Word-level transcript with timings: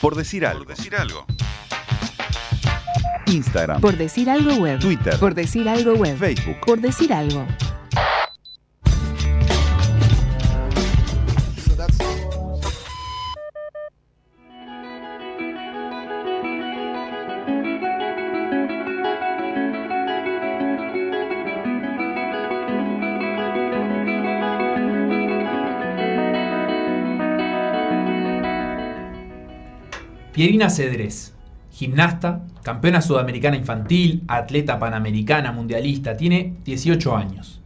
Por 0.00 0.14
decir 0.14 0.46
algo. 0.46 0.64
Por 0.64 0.76
decir 0.76 0.96
algo. 0.96 1.26
Instagram. 3.26 3.80
Por 3.80 3.96
decir 3.96 4.30
algo 4.30 4.54
web. 4.54 4.80
Twitter. 4.80 5.18
Por 5.18 5.34
decir 5.34 5.68
algo 5.68 5.94
web. 5.94 6.16
Facebook. 6.16 6.56
Por 6.64 6.80
decir 6.80 7.12
algo. 7.12 7.46
Pierina 30.40 30.70
Cedrés, 30.70 31.34
gimnasta, 31.70 32.46
campeona 32.62 33.02
sudamericana 33.02 33.58
infantil, 33.58 34.24
atleta 34.26 34.78
panamericana, 34.78 35.52
mundialista, 35.52 36.16
tiene 36.16 36.56
18 36.64 37.14
años. 37.14 37.60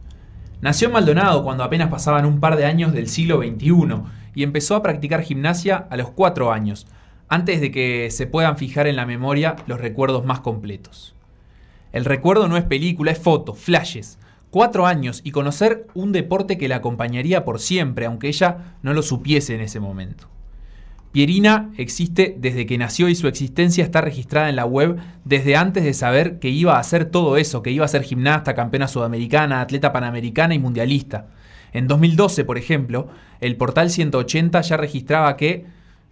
Nació 0.59 0.87
en 0.87 0.95
Maldonado 0.95 1.41
cuando 1.45 1.63
apenas 1.63 1.87
pasaban 1.87 2.25
un 2.25 2.41
par 2.41 2.57
de 2.57 2.65
años 2.65 2.91
del 2.91 3.07
siglo 3.07 3.37
XXI 3.37 4.01
y 4.33 4.43
empezó 4.43 4.75
a 4.75 4.81
practicar 4.81 5.21
gimnasia 5.21 5.87
a 5.89 5.95
los 5.95 6.09
4 6.09 6.51
años, 6.51 6.85
antes 7.29 7.61
de 7.61 7.71
que 7.71 8.11
se 8.11 8.27
puedan 8.27 8.57
fijar 8.57 8.87
en 8.87 8.97
la 8.97 9.05
memoria 9.05 9.55
los 9.67 9.79
recuerdos 9.79 10.25
más 10.25 10.41
completos. 10.41 11.15
El 11.93 12.03
recuerdo 12.03 12.49
no 12.49 12.57
es 12.57 12.65
película, 12.65 13.13
es 13.13 13.19
foto, 13.19 13.53
flashes. 13.53 14.19
Cuatro 14.49 14.85
años 14.85 15.21
y 15.23 15.31
conocer 15.31 15.87
un 15.93 16.11
deporte 16.11 16.57
que 16.57 16.67
la 16.67 16.75
acompañaría 16.75 17.45
por 17.45 17.61
siempre, 17.61 18.05
aunque 18.05 18.27
ella 18.27 18.75
no 18.83 18.93
lo 18.93 19.01
supiese 19.01 19.55
en 19.55 19.61
ese 19.61 19.79
momento. 19.79 20.34
Pierina 21.15 21.71
existe 21.77 22.35
desde 22.37 22.65
que 22.65 22.77
nació 22.77 23.07
y 23.07 23.15
su 23.15 23.29
existencia 23.29 23.85
está 23.85 24.01
registrada 24.01 24.49
en 24.49 24.57
la 24.57 24.65
web 24.65 24.97
desde 25.23 25.55
antes 25.55 25.85
de 25.85 25.93
saber 25.93 26.39
que 26.39 26.49
iba 26.49 26.75
a 26.75 26.79
hacer 26.79 27.05
todo 27.05 27.37
eso, 27.37 27.61
que 27.61 27.71
iba 27.71 27.85
a 27.85 27.87
ser 27.87 28.03
gimnasta, 28.03 28.53
campeona 28.53 28.89
sudamericana, 28.89 29.61
atleta 29.61 29.93
panamericana 29.93 30.55
y 30.55 30.59
mundialista. 30.59 31.27
En 31.71 31.87
2012, 31.87 32.43
por 32.43 32.57
ejemplo, 32.57 33.07
el 33.39 33.55
portal 33.55 33.91
180 33.91 34.59
ya 34.59 34.75
registraba 34.75 35.37
que 35.37 35.63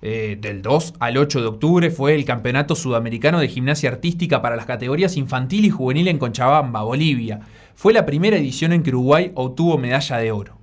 eh, 0.02 0.38
del 0.40 0.62
2 0.62 0.94
al 1.00 1.18
8 1.18 1.42
de 1.42 1.48
octubre 1.48 1.92
fue 1.92 2.16
el 2.16 2.24
Campeonato 2.24 2.74
Sudamericano 2.74 3.42
de 3.42 3.50
Gimnasia 3.50 3.90
Artística 3.90 4.42
para 4.42 4.56
las 4.56 4.68
categorías 4.68 5.18
infantil 5.18 5.66
y 5.66 5.70
juvenil 5.70 6.08
en 6.08 6.18
Conchabamba, 6.18 6.84
Bolivia. 6.84 7.42
Fue 7.76 7.92
la 7.92 8.06
primera 8.06 8.38
edición 8.38 8.72
en 8.72 8.84
que 8.84 8.92
Uruguay 8.92 9.34
obtuvo 9.36 9.78
medalla 9.78 10.16
de 10.20 10.32
oro. 10.32 10.60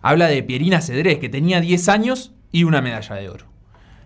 Habla 0.00 0.28
de 0.28 0.42
Pierina 0.42 0.80
Cedrés, 0.80 1.18
que 1.18 1.28
tenía 1.28 1.60
10 1.60 1.90
años 1.90 2.32
y 2.52 2.64
una 2.64 2.80
medalla 2.80 3.16
de 3.16 3.28
oro. 3.28 3.55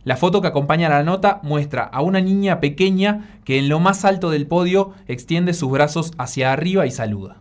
La 0.04 0.16
foto 0.16 0.40
que 0.40 0.48
acompaña 0.48 0.86
a 0.86 0.90
la 0.90 1.02
nota 1.02 1.40
muestra 1.42 1.82
a 1.82 2.00
una 2.00 2.20
niña 2.20 2.60
pequeña 2.60 3.40
que 3.44 3.58
en 3.58 3.68
lo 3.68 3.80
más 3.80 4.04
alto 4.04 4.30
del 4.30 4.46
podio 4.46 4.92
extiende 5.06 5.52
sus 5.52 5.70
brazos 5.70 6.12
hacia 6.16 6.52
arriba 6.52 6.86
y 6.86 6.90
saluda. 6.90 7.36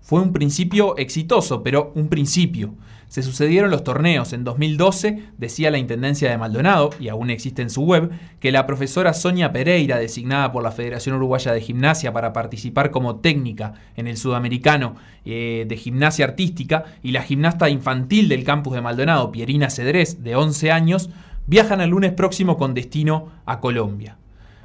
Fue 0.00 0.20
un 0.20 0.32
principio 0.32 0.98
exitoso, 0.98 1.62
pero 1.62 1.92
un 1.94 2.08
principio. 2.08 2.74
Se 3.08 3.22
sucedieron 3.22 3.70
los 3.70 3.84
torneos. 3.84 4.32
En 4.32 4.44
2012 4.44 5.22
decía 5.38 5.70
la 5.70 5.78
Intendencia 5.78 6.28
de 6.28 6.36
Maldonado, 6.36 6.90
y 6.98 7.08
aún 7.08 7.30
existe 7.30 7.62
en 7.62 7.70
su 7.70 7.84
web, 7.84 8.10
que 8.40 8.52
la 8.52 8.66
profesora 8.66 9.14
Sonia 9.14 9.52
Pereira, 9.52 9.96
designada 9.96 10.52
por 10.52 10.62
la 10.62 10.72
Federación 10.72 11.16
Uruguaya 11.16 11.52
de 11.52 11.60
Gimnasia 11.60 12.12
para 12.12 12.32
participar 12.32 12.90
como 12.90 13.16
técnica 13.20 13.74
en 13.96 14.08
el 14.08 14.16
Sudamericano 14.16 14.96
eh, 15.24 15.64
de 15.66 15.76
Gimnasia 15.76 16.26
Artística, 16.26 16.84
y 17.02 17.12
la 17.12 17.22
gimnasta 17.22 17.70
infantil 17.70 18.28
del 18.28 18.44
campus 18.44 18.74
de 18.74 18.82
Maldonado, 18.82 19.30
Pierina 19.30 19.70
Cedrés, 19.70 20.22
de 20.22 20.34
11 20.36 20.72
años, 20.72 21.08
viajan 21.46 21.80
el 21.80 21.90
lunes 21.90 22.12
próximo 22.12 22.56
con 22.56 22.74
destino 22.74 23.30
a 23.46 23.60
Colombia. 23.60 24.18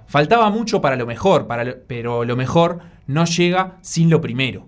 Faltaba 0.08 0.50
mucho 0.50 0.82
para 0.82 0.96
lo 0.96 1.06
mejor, 1.06 1.48
pero 1.88 2.26
lo 2.26 2.36
mejor 2.36 2.80
no 3.06 3.26
llega 3.26 3.78
sin 3.82 4.10
lo 4.10 4.22
primero. 4.22 4.68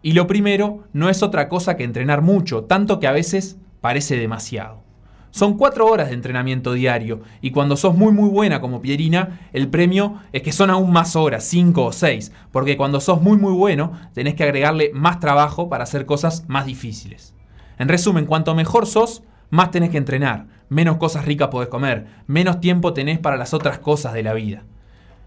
Y 0.00 0.12
lo 0.12 0.26
primero 0.26 0.84
no 0.92 1.10
es 1.10 1.22
otra 1.22 1.48
cosa 1.48 1.76
que 1.76 1.84
entrenar 1.84 2.22
mucho, 2.22 2.64
tanto 2.64 3.00
que 3.00 3.06
a 3.06 3.12
veces 3.12 3.58
parece 3.80 4.16
demasiado. 4.16 4.82
Son 5.30 5.58
cuatro 5.58 5.86
horas 5.86 6.08
de 6.08 6.14
entrenamiento 6.14 6.72
diario 6.72 7.20
y 7.42 7.50
cuando 7.50 7.76
sos 7.76 7.94
muy 7.94 8.12
muy 8.12 8.30
buena 8.30 8.60
como 8.60 8.80
Pierina, 8.80 9.40
el 9.52 9.68
premio 9.68 10.14
es 10.32 10.42
que 10.42 10.52
son 10.52 10.70
aún 10.70 10.90
más 10.90 11.16
horas, 11.16 11.44
cinco 11.44 11.84
o 11.84 11.92
seis, 11.92 12.32
porque 12.50 12.78
cuando 12.78 12.98
sos 13.00 13.20
muy 13.20 13.36
muy 13.36 13.52
bueno 13.52 13.92
tenés 14.14 14.34
que 14.34 14.44
agregarle 14.44 14.90
más 14.94 15.20
trabajo 15.20 15.68
para 15.68 15.84
hacer 15.84 16.06
cosas 16.06 16.44
más 16.48 16.64
difíciles. 16.64 17.34
En 17.78 17.88
resumen, 17.88 18.24
cuanto 18.24 18.54
mejor 18.54 18.86
sos, 18.86 19.22
más 19.50 19.70
tenés 19.70 19.90
que 19.90 19.98
entrenar, 19.98 20.46
menos 20.68 20.96
cosas 20.96 21.24
ricas 21.24 21.48
podés 21.48 21.68
comer, 21.68 22.06
menos 22.26 22.60
tiempo 22.60 22.92
tenés 22.92 23.18
para 23.18 23.36
las 23.36 23.54
otras 23.54 23.78
cosas 23.78 24.12
de 24.12 24.22
la 24.22 24.34
vida. 24.34 24.64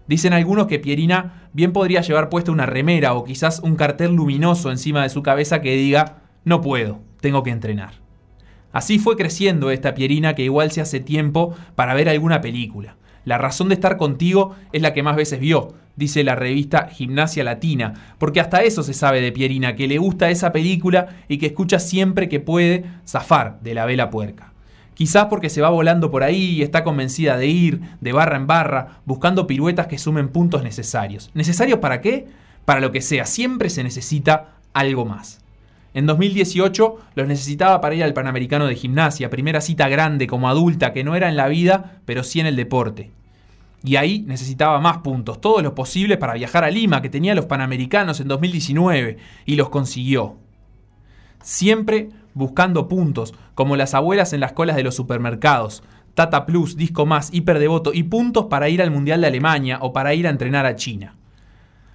Dicen 0.06 0.32
algunos 0.32 0.66
que 0.66 0.78
Pierina 0.78 1.48
bien 1.52 1.72
podría 1.72 2.00
llevar 2.00 2.28
puesta 2.28 2.52
una 2.52 2.66
remera 2.66 3.14
o 3.14 3.24
quizás 3.24 3.60
un 3.60 3.76
cartel 3.76 4.14
luminoso 4.14 4.70
encima 4.70 5.02
de 5.02 5.08
su 5.08 5.22
cabeza 5.22 5.60
que 5.60 5.76
diga, 5.76 6.22
no 6.44 6.60
puedo, 6.60 7.00
tengo 7.20 7.42
que 7.42 7.50
entrenar. 7.50 7.94
Así 8.72 8.98
fue 8.98 9.16
creciendo 9.16 9.70
esta 9.70 9.94
Pierina 9.94 10.34
que 10.34 10.44
igual 10.44 10.70
se 10.70 10.80
hace 10.80 11.00
tiempo 11.00 11.54
para 11.74 11.94
ver 11.94 12.08
alguna 12.08 12.40
película. 12.40 12.96
La 13.24 13.38
razón 13.38 13.68
de 13.68 13.74
estar 13.74 13.96
contigo 13.96 14.56
es 14.72 14.82
la 14.82 14.92
que 14.92 15.02
más 15.02 15.14
veces 15.14 15.38
vio, 15.38 15.74
dice 15.96 16.24
la 16.24 16.34
revista 16.34 16.88
Gimnasia 16.88 17.44
Latina, 17.44 17.94
porque 18.18 18.40
hasta 18.40 18.62
eso 18.62 18.82
se 18.82 18.94
sabe 18.94 19.20
de 19.20 19.32
Pierina, 19.32 19.76
que 19.76 19.88
le 19.88 19.98
gusta 19.98 20.30
esa 20.30 20.52
película 20.52 21.08
y 21.28 21.38
que 21.38 21.46
escucha 21.46 21.78
siempre 21.78 22.28
que 22.28 22.40
puede 22.40 22.84
zafar 23.06 23.60
de 23.60 23.74
la 23.74 23.86
vela 23.86 24.10
puerca. 24.10 24.52
Quizás 24.94 25.26
porque 25.26 25.48
se 25.48 25.62
va 25.62 25.70
volando 25.70 26.10
por 26.10 26.22
ahí 26.22 26.56
y 26.56 26.62
está 26.62 26.84
convencida 26.84 27.36
de 27.36 27.46
ir 27.46 27.80
de 28.00 28.12
barra 28.12 28.36
en 28.36 28.46
barra, 28.46 29.00
buscando 29.04 29.46
piruetas 29.46 29.86
que 29.86 29.98
sumen 29.98 30.28
puntos 30.28 30.62
necesarios. 30.62 31.30
¿Necesarios 31.34 31.78
para 31.78 32.00
qué? 32.00 32.26
Para 32.64 32.80
lo 32.80 32.92
que 32.92 33.00
sea, 33.00 33.24
siempre 33.24 33.70
se 33.70 33.82
necesita 33.82 34.56
algo 34.74 35.04
más. 35.04 35.40
En 35.94 36.06
2018 36.06 36.98
los 37.14 37.26
necesitaba 37.26 37.80
para 37.80 37.94
ir 37.94 38.04
al 38.04 38.14
Panamericano 38.14 38.66
de 38.66 38.76
Gimnasia, 38.76 39.28
primera 39.28 39.60
cita 39.60 39.88
grande 39.88 40.26
como 40.26 40.48
adulta 40.48 40.92
que 40.92 41.04
no 41.04 41.16
era 41.16 41.28
en 41.28 41.36
la 41.36 41.48
vida, 41.48 42.00
pero 42.06 42.22
sí 42.22 42.40
en 42.40 42.46
el 42.46 42.56
deporte. 42.56 43.10
Y 43.84 43.96
ahí 43.96 44.24
necesitaba 44.26 44.80
más 44.80 44.98
puntos, 44.98 45.40
todos 45.40 45.62
los 45.62 45.72
posibles 45.72 46.18
para 46.18 46.34
viajar 46.34 46.64
a 46.64 46.70
Lima, 46.70 47.02
que 47.02 47.10
tenía 47.10 47.34
los 47.34 47.46
Panamericanos 47.46 48.20
en 48.20 48.28
2019, 48.28 49.18
y 49.44 49.56
los 49.56 49.70
consiguió. 49.70 50.36
Siempre 51.42 52.10
buscando 52.34 52.88
puntos, 52.88 53.34
como 53.54 53.76
las 53.76 53.94
abuelas 53.94 54.32
en 54.32 54.40
las 54.40 54.52
colas 54.52 54.76
de 54.76 54.84
los 54.84 54.94
supermercados. 54.94 55.82
Tata 56.14 56.46
Plus, 56.46 56.76
Disco 56.76 57.06
Más, 57.06 57.32
Hiperdevoto 57.32 57.92
y 57.92 58.04
puntos 58.04 58.46
para 58.46 58.68
ir 58.68 58.82
al 58.82 58.90
Mundial 58.90 59.20
de 59.20 59.26
Alemania 59.28 59.78
o 59.80 59.92
para 59.92 60.14
ir 60.14 60.26
a 60.26 60.30
entrenar 60.30 60.66
a 60.66 60.76
China. 60.76 61.16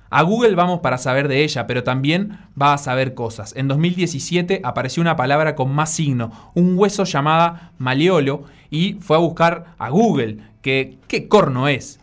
A 0.10 0.22
Google 0.24 0.56
vamos 0.56 0.80
para 0.80 0.98
saber 0.98 1.28
de 1.28 1.44
ella, 1.44 1.68
pero 1.68 1.84
también 1.84 2.40
va 2.60 2.74
a 2.74 2.78
saber 2.78 3.14
cosas. 3.14 3.54
En 3.58 3.68
2017 3.68 4.62
apareció 4.64 5.02
una 5.02 5.16
palabra 5.16 5.56
con 5.56 5.74
más 5.74 5.92
signo, 5.92 6.32
un 6.54 6.78
hueso 6.78 7.04
llamada 7.04 7.72
maleolo, 7.78 8.44
y 8.70 8.94
fue 9.02 9.18
a 9.18 9.20
buscar 9.22 9.74
a 9.78 9.90
Google, 9.90 10.38
que 10.62 10.98
qué 11.08 11.28
corno 11.28 11.68
es 11.68 12.00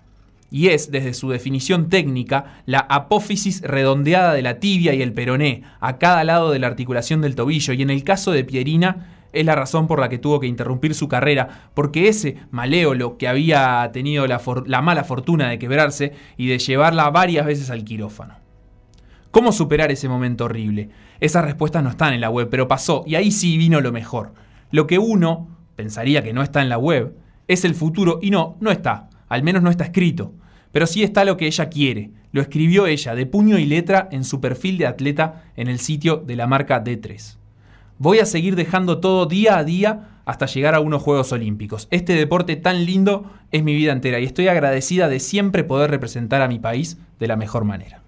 y 0.51 0.69
es, 0.69 0.93
desde 0.93 1.15
su 1.15 1.31
definición 1.31 1.89
técnica, 1.89 2.63
la 2.65 2.79
apófisis 2.79 3.61
redondeada 3.63 4.33
de 4.35 4.43
la 4.43 4.61
tibia 4.61 4.95
y 4.95 5.03
el 5.03 5.13
peroné, 5.13 5.65
a 5.81 5.99
cada 5.99 6.23
lado 6.23 6.53
de 6.53 6.61
la 6.61 6.69
articulación 6.69 7.23
del 7.23 7.35
tobillo, 7.35 7.73
y 7.73 7.83
en 7.83 7.91
el 7.91 8.05
caso 8.05 8.31
de 8.31 8.45
Pierina, 8.45 9.14
es 9.35 9.45
la 9.45 9.55
razón 9.55 9.87
por 9.87 10.01
la 10.01 10.09
que 10.09 10.19
tuvo 10.19 10.41
que 10.41 10.47
interrumpir 10.47 10.95
su 10.95 11.09
carrera, 11.09 11.71
porque 11.75 12.09
ese 12.09 12.37
maléolo 12.51 13.19
que 13.19 13.29
había 13.29 13.91
tenido 13.93 14.27
la, 14.27 14.41
la 14.67 14.83
mala 14.83 15.05
fortuna 15.05 15.49
de 15.49 15.59
quebrarse 15.59 16.13
y 16.37 16.49
de 16.49 16.59
llevarla 16.59 17.11
varias 17.11 17.47
veces 17.47 17.71
al 17.71 17.85
quirófano. 17.85 18.35
¿Cómo 19.31 19.53
superar 19.53 19.91
ese 19.91 20.09
momento 20.09 20.45
horrible? 20.45 20.91
Esas 21.21 21.45
respuestas 21.45 21.83
no 21.83 21.91
están 21.91 22.13
en 22.15 22.21
la 22.21 22.31
web, 22.31 22.49
pero 22.51 22.69
pasó, 22.69 23.03
y 23.07 23.17
ahí 23.17 23.31
sí 23.31 23.59
vino 23.59 23.81
lo 23.81 23.93
mejor. 23.93 24.33
Lo 24.71 24.87
que 24.87 24.99
uno 24.99 25.49
pensaría 25.77 26.23
que 26.23 26.33
no 26.33 26.43
está 26.43 26.63
en 26.63 26.69
la 26.69 26.79
web, 26.79 27.17
es 27.49 27.65
el 27.65 27.75
futuro, 27.75 28.21
y 28.23 28.31
no, 28.31 28.57
no 28.61 28.71
está, 28.71 29.11
al 29.29 29.43
menos 29.43 29.63
no 29.63 29.71
está 29.71 29.85
escrito 29.85 30.33
pero 30.75 30.89
sí 30.89 31.05
está 31.05 31.25
lo 31.25 31.37
que 31.37 31.47
ella 31.47 31.69
quiere. 31.69 32.11
Lo 32.33 32.43
escribió 32.43 32.89
ella 32.89 33.15
de 33.15 33.27
puño 33.27 33.59
y 33.59 33.65
letra 33.65 34.09
en 34.11 34.25
su 34.25 34.41
perfil 34.41 34.77
de 34.77 34.89
atleta 34.89 35.45
en 35.55 35.69
el 35.69 35.79
sitio 35.79 36.17
de 36.17 36.35
la 36.35 36.49
marca 36.49 36.83
D3. 36.83 37.37
Voy 37.99 38.19
a 38.19 38.27
seguir 38.27 38.57
dejando 38.57 38.99
todo 38.99 39.27
día 39.27 39.57
a 39.57 39.63
día 39.63 40.09
hasta 40.25 40.47
llegar 40.47 40.75
a 40.75 40.81
unos 40.81 41.01
Juegos 41.01 41.31
Olímpicos. 41.31 41.87
Este 41.93 42.15
deporte 42.15 42.57
tan 42.57 42.85
lindo 42.85 43.31
es 43.53 43.63
mi 43.63 43.73
vida 43.73 43.93
entera 43.93 44.19
y 44.19 44.25
estoy 44.25 44.49
agradecida 44.49 45.09
de 45.09 45.21
siempre 45.21 45.63
poder 45.63 45.91
representar 45.91 46.43
a 46.43 46.49
mi 46.49 46.59
país 46.59 46.99
de 47.21 47.29
la 47.29 47.37
mejor 47.37 47.65
manera. 47.65 48.03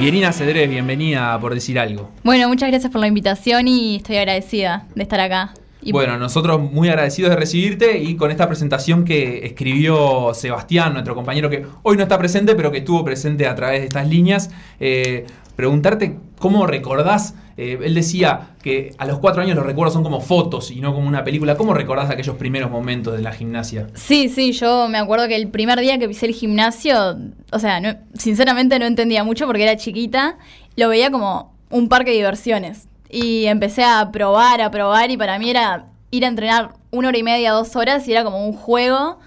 Pierina 0.00 0.32
Cedrés, 0.32 0.68
bienvenida 0.68 1.38
por 1.40 1.54
decir 1.54 1.78
algo. 1.78 2.10
Bueno, 2.24 2.48
muchas 2.48 2.70
gracias 2.70 2.90
por 2.90 3.00
la 3.00 3.06
invitación 3.06 3.68
y 3.68 3.96
estoy 3.96 4.16
agradecida 4.16 4.86
de 4.96 5.02
estar 5.02 5.20
acá 5.20 5.54
bueno, 5.92 6.18
nosotros 6.18 6.60
muy 6.60 6.88
agradecidos 6.88 7.30
de 7.30 7.36
recibirte 7.36 7.98
y 7.98 8.16
con 8.16 8.30
esta 8.30 8.46
presentación 8.48 9.04
que 9.04 9.46
escribió 9.46 10.32
Sebastián, 10.34 10.92
nuestro 10.92 11.14
compañero 11.14 11.48
que 11.48 11.64
hoy 11.82 11.96
no 11.96 12.02
está 12.02 12.18
presente, 12.18 12.54
pero 12.54 12.70
que 12.70 12.78
estuvo 12.78 13.04
presente 13.04 13.46
a 13.46 13.54
través 13.54 13.80
de 13.80 13.86
estas 13.86 14.08
líneas, 14.08 14.50
eh, 14.80 15.26
preguntarte 15.56 16.18
¿Cómo 16.38 16.66
recordás? 16.66 17.34
eh, 17.56 17.76
él 17.82 17.94
decía 17.94 18.50
que 18.62 18.94
a 18.98 19.04
los 19.06 19.18
cuatro 19.18 19.42
años 19.42 19.56
los 19.56 19.66
recuerdos 19.66 19.92
son 19.92 20.04
como 20.04 20.20
fotos 20.20 20.70
y 20.70 20.80
no 20.80 20.94
como 20.94 21.08
una 21.08 21.24
película. 21.24 21.56
¿Cómo 21.56 21.74
recordás 21.74 22.08
aquellos 22.08 22.36
primeros 22.36 22.70
momentos 22.70 23.16
de 23.16 23.22
la 23.22 23.32
gimnasia? 23.32 23.88
Sí, 23.94 24.28
sí, 24.28 24.52
yo 24.52 24.86
me 24.88 24.98
acuerdo 24.98 25.26
que 25.26 25.34
el 25.34 25.48
primer 25.48 25.80
día 25.80 25.98
que 25.98 26.06
pisé 26.06 26.26
el 26.26 26.34
gimnasio, 26.34 27.16
o 27.50 27.58
sea, 27.58 27.80
no- 27.80 27.96
sinceramente 28.14 28.78
no 28.78 28.84
entendía 28.86 29.24
mucho 29.24 29.46
porque 29.46 29.64
era 29.64 29.76
chiquita, 29.76 30.38
lo 30.76 30.88
veía 30.88 31.10
como 31.10 31.52
un 31.70 31.88
parque 31.88 32.10
de 32.12 32.18
diversiones. 32.18 32.86
Y 33.10 33.46
empecé 33.46 33.82
a 33.82 34.10
probar, 34.12 34.60
a 34.60 34.70
probar, 34.70 35.10
y 35.10 35.16
para 35.16 35.38
mí 35.40 35.50
era 35.50 35.86
ir 36.12 36.24
a 36.24 36.28
entrenar 36.28 36.74
una 36.92 37.08
hora 37.08 37.18
y 37.18 37.22
media, 37.24 37.50
dos 37.52 37.74
horas, 37.74 38.06
y 38.06 38.12
era 38.12 38.22
como 38.22 38.46
un 38.46 38.52
juego. 38.52 39.18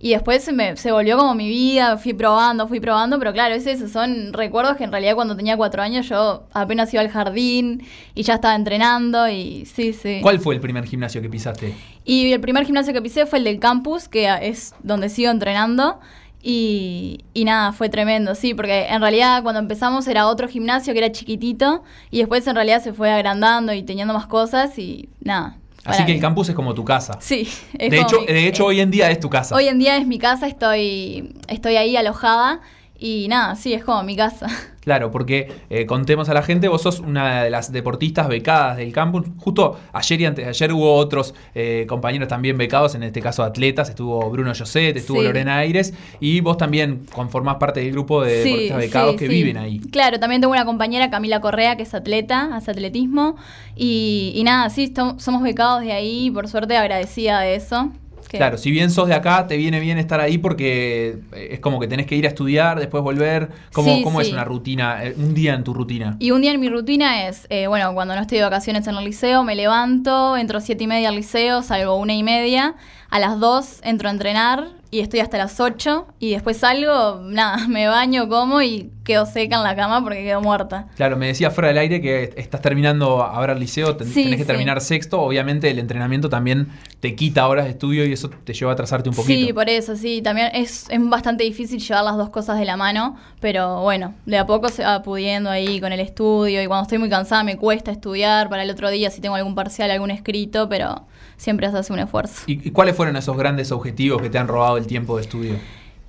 Y 0.00 0.10
después 0.10 0.44
se, 0.44 0.52
me, 0.52 0.76
se 0.76 0.92
volvió 0.92 1.16
como 1.16 1.34
mi 1.34 1.48
vida, 1.48 1.96
fui 1.98 2.14
probando, 2.14 2.68
fui 2.68 2.78
probando, 2.78 3.18
pero 3.18 3.32
claro, 3.32 3.54
es 3.56 3.66
eso, 3.66 3.88
son 3.88 4.32
recuerdos 4.32 4.76
que 4.76 4.84
en 4.84 4.92
realidad 4.92 5.16
cuando 5.16 5.36
tenía 5.36 5.56
cuatro 5.56 5.82
años 5.82 6.08
yo 6.08 6.44
apenas 6.52 6.94
iba 6.94 7.00
al 7.00 7.08
jardín 7.08 7.82
y 8.14 8.22
ya 8.22 8.34
estaba 8.34 8.54
entrenando 8.54 9.28
y 9.28 9.66
sí, 9.66 9.92
sí. 9.92 10.20
¿Cuál 10.22 10.38
fue 10.38 10.54
el 10.54 10.60
primer 10.60 10.84
gimnasio 10.84 11.20
que 11.20 11.28
pisaste? 11.28 11.74
Y 12.04 12.32
el 12.32 12.40
primer 12.40 12.64
gimnasio 12.64 12.92
que 12.92 13.02
pisé 13.02 13.26
fue 13.26 13.40
el 13.40 13.44
del 13.44 13.58
campus, 13.58 14.08
que 14.08 14.28
es 14.42 14.74
donde 14.82 15.08
sigo 15.08 15.30
entrenando. 15.30 15.98
Y, 16.40 17.24
y 17.34 17.44
nada, 17.44 17.72
fue 17.72 17.88
tremendo, 17.88 18.36
sí, 18.36 18.54
porque 18.54 18.86
en 18.86 19.00
realidad 19.00 19.42
cuando 19.42 19.58
empezamos 19.58 20.06
era 20.06 20.28
otro 20.28 20.46
gimnasio 20.46 20.92
que 20.92 21.00
era 21.00 21.10
chiquitito 21.10 21.82
y 22.12 22.18
después 22.18 22.46
en 22.46 22.54
realidad 22.54 22.80
se 22.80 22.92
fue 22.92 23.10
agrandando 23.10 23.72
y 23.72 23.82
teniendo 23.82 24.14
más 24.14 24.28
cosas 24.28 24.78
y 24.78 25.08
nada. 25.20 25.57
Así 25.90 26.04
que 26.04 26.12
el 26.12 26.20
campus 26.20 26.48
es 26.48 26.54
como 26.54 26.74
tu 26.74 26.84
casa. 26.84 27.18
Sí, 27.20 27.48
es 27.78 27.90
De 27.90 27.96
como 27.96 28.08
hecho, 28.08 28.20
mi- 28.20 28.26
de 28.26 28.46
hecho 28.48 28.62
eh, 28.64 28.66
hoy 28.66 28.80
en 28.80 28.90
día 28.90 29.10
es 29.10 29.20
tu 29.20 29.28
casa. 29.30 29.54
hoy 29.54 29.68
en 29.68 29.78
día 29.78 29.96
es 29.96 30.06
mi 30.06 30.18
casa, 30.18 30.46
estoy, 30.46 31.34
estoy 31.48 31.76
ahí 31.76 31.96
alojada 31.96 32.60
y 32.98 33.26
nada, 33.28 33.54
sí, 33.56 33.72
es 33.72 33.84
como 33.84 34.02
mi 34.02 34.16
casa. 34.16 34.48
Claro, 34.88 35.10
porque 35.10 35.52
eh, 35.68 35.84
contemos 35.84 36.30
a 36.30 36.32
la 36.32 36.40
gente, 36.42 36.66
vos 36.66 36.80
sos 36.80 37.00
una 37.00 37.44
de 37.44 37.50
las 37.50 37.70
deportistas 37.70 38.26
becadas 38.26 38.78
del 38.78 38.90
campus. 38.90 39.26
Justo 39.36 39.78
ayer 39.92 40.22
y 40.22 40.24
antes 40.24 40.46
de 40.46 40.48
ayer 40.48 40.72
hubo 40.72 40.94
otros 40.94 41.34
eh, 41.54 41.84
compañeros 41.86 42.26
también 42.26 42.56
becados, 42.56 42.94
en 42.94 43.02
este 43.02 43.20
caso 43.20 43.42
atletas. 43.42 43.90
Estuvo 43.90 44.30
Bruno 44.30 44.54
Joset, 44.58 44.96
estuvo 44.96 45.18
Sí. 45.18 45.24
Lorena 45.26 45.58
Aires. 45.58 45.92
Y 46.20 46.40
vos 46.40 46.56
también 46.56 47.02
conformás 47.12 47.56
parte 47.56 47.80
del 47.80 47.92
grupo 47.92 48.22
de 48.24 48.42
Sí, 48.42 48.48
deportistas 48.48 48.78
becados 48.78 49.10
sí, 49.12 49.18
que 49.18 49.28
viven 49.28 49.58
ahí. 49.58 49.78
Claro, 49.78 50.18
también 50.18 50.40
tengo 50.40 50.52
una 50.54 50.64
compañera, 50.64 51.10
Camila 51.10 51.42
Correa, 51.42 51.76
que 51.76 51.82
es 51.82 51.92
atleta, 51.92 52.56
hace 52.56 52.70
atletismo. 52.70 53.36
Y, 53.76 54.32
y 54.34 54.42
nada, 54.42 54.70
sí, 54.70 54.94
somos 55.18 55.42
becados 55.42 55.82
de 55.82 55.92
ahí, 55.92 56.30
por 56.30 56.48
suerte 56.48 56.78
agradecida 56.78 57.40
de 57.40 57.56
eso. 57.56 57.92
Que- 58.28 58.36
Claro, 58.36 58.58
si 58.58 58.70
bien 58.70 58.90
sos 58.90 59.08
de 59.08 59.14
acá, 59.14 59.46
te 59.46 59.56
viene 59.56 59.80
bien 59.80 59.98
estar 59.98 60.20
ahí 60.20 60.38
porque 60.38 61.18
eh, 61.32 61.48
es 61.52 61.60
como 61.60 61.80
que 61.80 61.88
tenés 61.88 62.06
que 62.06 62.14
ir 62.16 62.24
a 62.26 62.28
estudiar, 62.28 62.78
después 62.78 63.02
volver. 63.02 63.48
¿Cómo, 63.72 63.94
Sí, 63.96 64.02
cómo 64.02 64.20
es 64.20 64.30
una 64.32 64.44
rutina, 64.44 65.02
eh, 65.04 65.14
un 65.16 65.34
día 65.34 65.54
en 65.54 65.64
tu 65.64 65.74
rutina? 65.74 66.16
Y 66.18 66.30
un 66.30 66.40
día 66.42 66.52
en 66.52 66.60
mi 66.60 66.68
rutina 66.68 67.26
es, 67.28 67.46
eh, 67.50 67.66
bueno, 67.66 67.92
cuando 67.94 68.14
no 68.14 68.20
estoy 68.20 68.38
de 68.38 68.44
vacaciones 68.44 68.86
en 68.86 68.96
el 68.96 69.04
liceo, 69.04 69.42
me 69.44 69.54
levanto, 69.54 70.36
entro 70.36 70.60
siete 70.60 70.84
y 70.84 70.86
media 70.86 71.08
al 71.08 71.16
liceo, 71.16 71.62
salgo 71.62 71.96
una 71.96 72.14
y 72.14 72.22
media, 72.22 72.74
a 73.10 73.18
las 73.18 73.40
dos 73.40 73.80
entro 73.82 74.08
a 74.08 74.12
entrenar 74.12 74.68
y 74.90 75.00
estoy 75.00 75.20
hasta 75.20 75.36
las 75.38 75.60
ocho 75.60 76.06
y 76.18 76.30
después 76.30 76.56
salgo, 76.58 77.20
nada, 77.22 77.58
me 77.68 77.86
baño, 77.88 78.28
como 78.28 78.62
y 78.62 78.90
quedo 79.04 79.24
seca 79.26 79.56
en 79.56 79.62
la 79.62 79.74
cama 79.74 80.02
porque 80.02 80.22
quedo 80.22 80.40
muerta. 80.42 80.88
Claro, 80.96 81.16
me 81.16 81.28
decía 81.28 81.50
fuera 81.50 81.68
del 81.68 81.78
aire 81.78 82.00
que 82.02 82.34
estás 82.36 82.60
terminando 82.60 83.22
ahora 83.22 83.54
el 83.54 83.60
liceo, 83.60 83.96
ten- 83.96 84.06
Sí, 84.08 84.24
tenés 84.24 84.36
que 84.38 84.42
sí. 84.44 84.46
terminar 84.48 84.80
sexto. 84.82 85.20
Obviamente 85.20 85.70
el 85.70 85.78
entrenamiento 85.78 86.28
también 86.28 86.68
te 87.00 87.14
quita 87.14 87.48
horas 87.48 87.64
de 87.64 87.70
estudio 87.70 88.04
y 88.04 88.12
eso 88.12 88.28
te 88.28 88.52
lleva 88.52 88.72
a 88.72 88.74
atrasarte 88.74 89.08
un 89.08 89.14
poquito. 89.14 89.46
Sí, 89.46 89.52
por 89.54 89.68
eso, 89.70 89.96
sí. 89.96 90.20
También 90.20 90.50
es, 90.52 90.86
es 90.90 91.08
bastante 91.08 91.44
difícil 91.44 91.80
llevar 91.80 92.04
las 92.04 92.16
dos 92.18 92.28
cosas 92.28 92.58
de 92.58 92.66
la 92.66 92.76
mano, 92.76 93.16
pero 93.40 93.80
bueno, 93.80 94.14
de 94.26 94.36
a 94.36 94.46
poco 94.46 94.68
se 94.68 94.82
va 94.84 95.02
pudiendo 95.02 95.48
ahí 95.48 95.80
con 95.80 95.92
el 95.92 96.00
estudio 96.00 96.62
y 96.62 96.66
cuando 96.66 96.82
estoy 96.82 96.98
muy 96.98 97.08
cansada 97.08 97.42
me 97.44 97.56
cuesta 97.56 97.90
estudiar 97.90 98.50
para 98.50 98.62
el 98.62 98.70
otro 98.70 98.90
día 98.90 99.10
si 99.10 99.22
tengo 99.22 99.36
algún 99.36 99.54
parcial, 99.54 99.90
algún 99.90 100.10
escrito, 100.10 100.68
pero 100.68 101.06
siempre 101.38 101.70
se 101.70 101.78
hace 101.78 101.92
un 101.92 102.00
esfuerzo. 102.00 102.42
¿Y, 102.46 102.70
cuáles 102.70 102.94
fueron 102.94 103.16
esos 103.16 103.36
grandes 103.36 103.72
objetivos 103.72 104.20
que 104.20 104.28
te 104.28 104.36
han 104.36 104.48
robado 104.48 104.76
el 104.76 104.86
tiempo 104.86 105.16
de 105.16 105.22
estudio? 105.22 105.54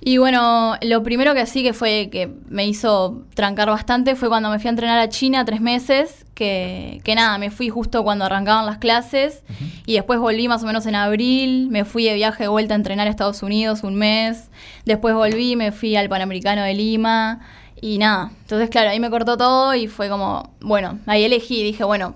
Y 0.02 0.16
bueno, 0.16 0.76
lo 0.80 1.02
primero 1.02 1.34
que 1.34 1.44
sí 1.46 1.62
que 1.62 1.74
fue 1.74 2.08
que 2.10 2.30
me 2.48 2.66
hizo 2.66 3.22
trancar 3.34 3.68
bastante 3.68 4.16
fue 4.16 4.30
cuando 4.30 4.48
me 4.48 4.58
fui 4.58 4.68
a 4.68 4.70
entrenar 4.70 4.98
a 4.98 5.10
China 5.10 5.44
tres 5.44 5.60
meses, 5.60 6.24
que, 6.34 7.02
que 7.04 7.14
nada, 7.14 7.36
me 7.36 7.50
fui 7.50 7.68
justo 7.68 8.02
cuando 8.02 8.24
arrancaban 8.24 8.64
las 8.64 8.78
clases 8.78 9.42
y 9.84 9.94
después 9.94 10.18
volví 10.18 10.48
más 10.48 10.62
o 10.62 10.66
menos 10.66 10.86
en 10.86 10.94
abril, 10.94 11.68
me 11.70 11.84
fui 11.84 12.04
de 12.04 12.14
viaje 12.14 12.44
de 12.44 12.48
vuelta 12.48 12.72
a 12.72 12.76
entrenar 12.76 13.08
a 13.08 13.10
Estados 13.10 13.42
Unidos 13.42 13.82
un 13.82 13.94
mes, 13.94 14.50
después 14.86 15.14
volví, 15.14 15.54
me 15.54 15.70
fui 15.70 15.94
al 15.96 16.08
Panamericano 16.08 16.62
de 16.62 16.72
Lima 16.72 17.40
y 17.82 17.98
nada, 17.98 18.32
entonces 18.40 18.70
claro, 18.70 18.88
ahí 18.88 19.00
me 19.00 19.10
cortó 19.10 19.36
todo 19.36 19.74
y 19.74 19.86
fue 19.86 20.08
como, 20.08 20.54
bueno, 20.62 20.98
ahí 21.04 21.24
elegí, 21.24 21.62
dije, 21.62 21.84
bueno, 21.84 22.14